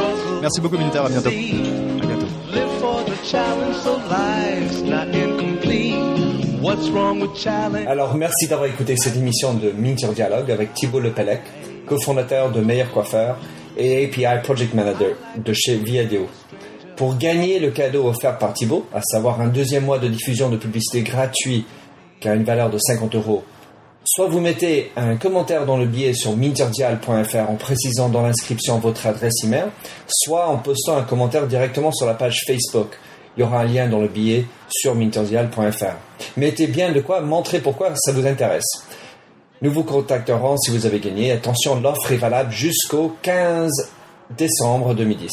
Merci 0.40 0.60
beaucoup, 0.60 0.78
Minter. 0.78 0.98
À 0.98 1.08
bientôt. 1.08 1.30
À 1.30 2.06
bientôt. 2.06 2.26
Alors, 7.86 8.14
merci 8.14 8.48
d'avoir 8.48 8.68
écouté 8.68 8.96
cette 8.96 9.16
émission 9.16 9.54
de 9.54 9.70
Minter 9.70 10.08
Dialogue 10.14 10.50
avec 10.50 10.74
Thibault 10.74 11.00
Lepelec, 11.00 11.42
cofondateur 11.86 12.50
de 12.50 12.60
Meilleur 12.60 12.90
Coiffeur 12.90 13.38
et 13.76 14.06
API 14.06 14.42
Project 14.42 14.74
Manager 14.74 15.10
de 15.36 15.52
chez 15.52 15.76
Viadeo. 15.76 16.26
Pour 16.96 17.16
gagner 17.16 17.58
le 17.58 17.70
cadeau 17.70 18.06
offert 18.06 18.38
par 18.38 18.52
Thibault, 18.54 18.86
à 18.94 19.02
savoir 19.02 19.40
un 19.40 19.48
deuxième 19.48 19.84
mois 19.84 19.98
de 19.98 20.08
diffusion 20.08 20.48
de 20.48 20.56
publicité 20.56 21.02
gratuit 21.02 21.66
qui 22.20 22.28
a 22.28 22.34
une 22.34 22.44
valeur 22.44 22.70
de 22.70 22.78
50 22.78 23.14
euros 23.14 23.44
Soit 24.08 24.28
vous 24.28 24.38
mettez 24.38 24.92
un 24.96 25.16
commentaire 25.16 25.66
dans 25.66 25.76
le 25.76 25.84
billet 25.84 26.14
sur 26.14 26.36
minterdial.fr 26.36 27.50
en 27.50 27.56
précisant 27.56 28.08
dans 28.08 28.22
l'inscription 28.22 28.78
votre 28.78 29.04
adresse 29.04 29.42
email, 29.42 29.66
soit 30.06 30.46
en 30.46 30.58
postant 30.58 30.96
un 30.96 31.02
commentaire 31.02 31.48
directement 31.48 31.90
sur 31.90 32.06
la 32.06 32.14
page 32.14 32.44
Facebook. 32.46 32.96
Il 33.36 33.40
y 33.40 33.42
aura 33.42 33.62
un 33.62 33.64
lien 33.64 33.88
dans 33.88 33.98
le 33.98 34.06
billet 34.06 34.46
sur 34.68 34.94
minterdial.fr. 34.94 35.96
Mettez 36.36 36.68
bien 36.68 36.92
de 36.92 37.00
quoi 37.00 37.20
montrer 37.20 37.58
pourquoi 37.58 37.94
ça 37.96 38.12
vous 38.12 38.24
intéresse. 38.24 38.86
Nous 39.62 39.72
vous 39.72 39.84
contacterons 39.84 40.58
si 40.58 40.70
vous 40.70 40.84
avez 40.84 41.00
gagné. 41.00 41.32
Attention, 41.32 41.80
l'offre 41.80 42.12
est 42.12 42.18
valable 42.18 42.52
jusqu'au 42.52 43.16
15 43.22 43.70
décembre 44.36 44.94
2010. 44.94 45.30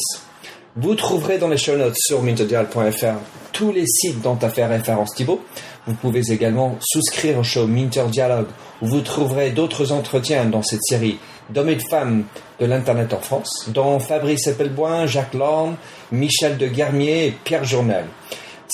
Vous 0.76 0.94
trouverez 0.94 1.36
dans 1.36 1.48
les 1.48 1.58
show 1.58 1.76
notes 1.76 1.96
sur 1.98 2.22
minterdial.fr 2.22 3.18
tous 3.52 3.70
les 3.70 3.86
sites 3.86 4.22
dont 4.22 4.38
a 4.40 4.48
fait 4.48 4.64
référence 4.64 5.14
Thibault. 5.14 5.42
Vous 5.86 5.92
pouvez 5.92 6.32
également 6.32 6.78
souscrire 6.80 7.38
au 7.38 7.42
show 7.42 7.66
Minter 7.66 8.06
Dialogue 8.10 8.48
où 8.80 8.86
vous 8.86 9.02
trouverez 9.02 9.50
d'autres 9.50 9.92
entretiens 9.92 10.46
dans 10.46 10.62
cette 10.62 10.82
série 10.82 11.18
d'hommes 11.50 11.68
et 11.68 11.76
de 11.76 11.82
femmes 11.90 12.24
de 12.60 12.64
l'Internet 12.64 13.12
en 13.12 13.20
France, 13.20 13.68
dont 13.68 13.98
Fabrice 13.98 14.46
Eppelboin, 14.46 15.06
Jacques 15.06 15.34
Lorne, 15.34 15.76
Michel 16.10 16.56
de 16.56 16.66
Guermier 16.66 17.26
et 17.26 17.30
Pierre 17.44 17.64
Journel. 17.64 18.06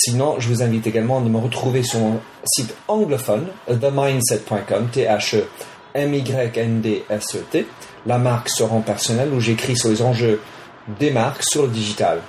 Sinon, 0.02 0.36
je 0.38 0.48
vous 0.48 0.62
invite 0.62 0.86
également 0.86 1.18
à 1.18 1.20
me 1.20 1.36
retrouver 1.36 1.82
sur 1.82 1.98
mon 1.98 2.20
site 2.46 2.74
anglophone, 2.88 3.48
themindset.com, 3.66 4.88
T-H-E-M-Y-N-D-S-E-T, 4.90 7.66
la 8.06 8.16
marque 8.16 8.48
se 8.48 8.62
rend 8.62 8.80
personnelle 8.80 9.30
où 9.30 9.40
j'écris 9.40 9.76
sur 9.76 9.90
les 9.90 10.00
enjeux 10.00 10.40
des 10.98 11.10
marques 11.10 11.42
sur 11.42 11.64
le 11.64 11.68
digital. 11.68 12.22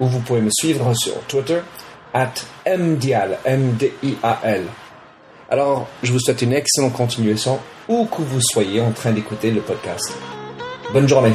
Ou 0.00 0.06
vous 0.06 0.20
pouvez 0.20 0.40
me 0.40 0.48
suivre 0.50 0.94
sur 0.94 1.20
Twitter, 1.28 1.60
at 2.14 2.32
MDIAL, 2.66 3.40
M-D-I-A-L. 3.44 4.64
Alors, 5.50 5.86
je 6.02 6.12
vous 6.12 6.20
souhaite 6.20 6.40
une 6.40 6.54
excellente 6.54 6.94
continuation 6.94 7.58
où 7.90 8.06
que 8.06 8.22
vous 8.22 8.40
soyez 8.40 8.80
en 8.80 8.92
train 8.92 9.12
d'écouter 9.12 9.50
le 9.50 9.60
podcast. 9.60 10.14
Bonne 10.94 11.06
journée. 11.06 11.34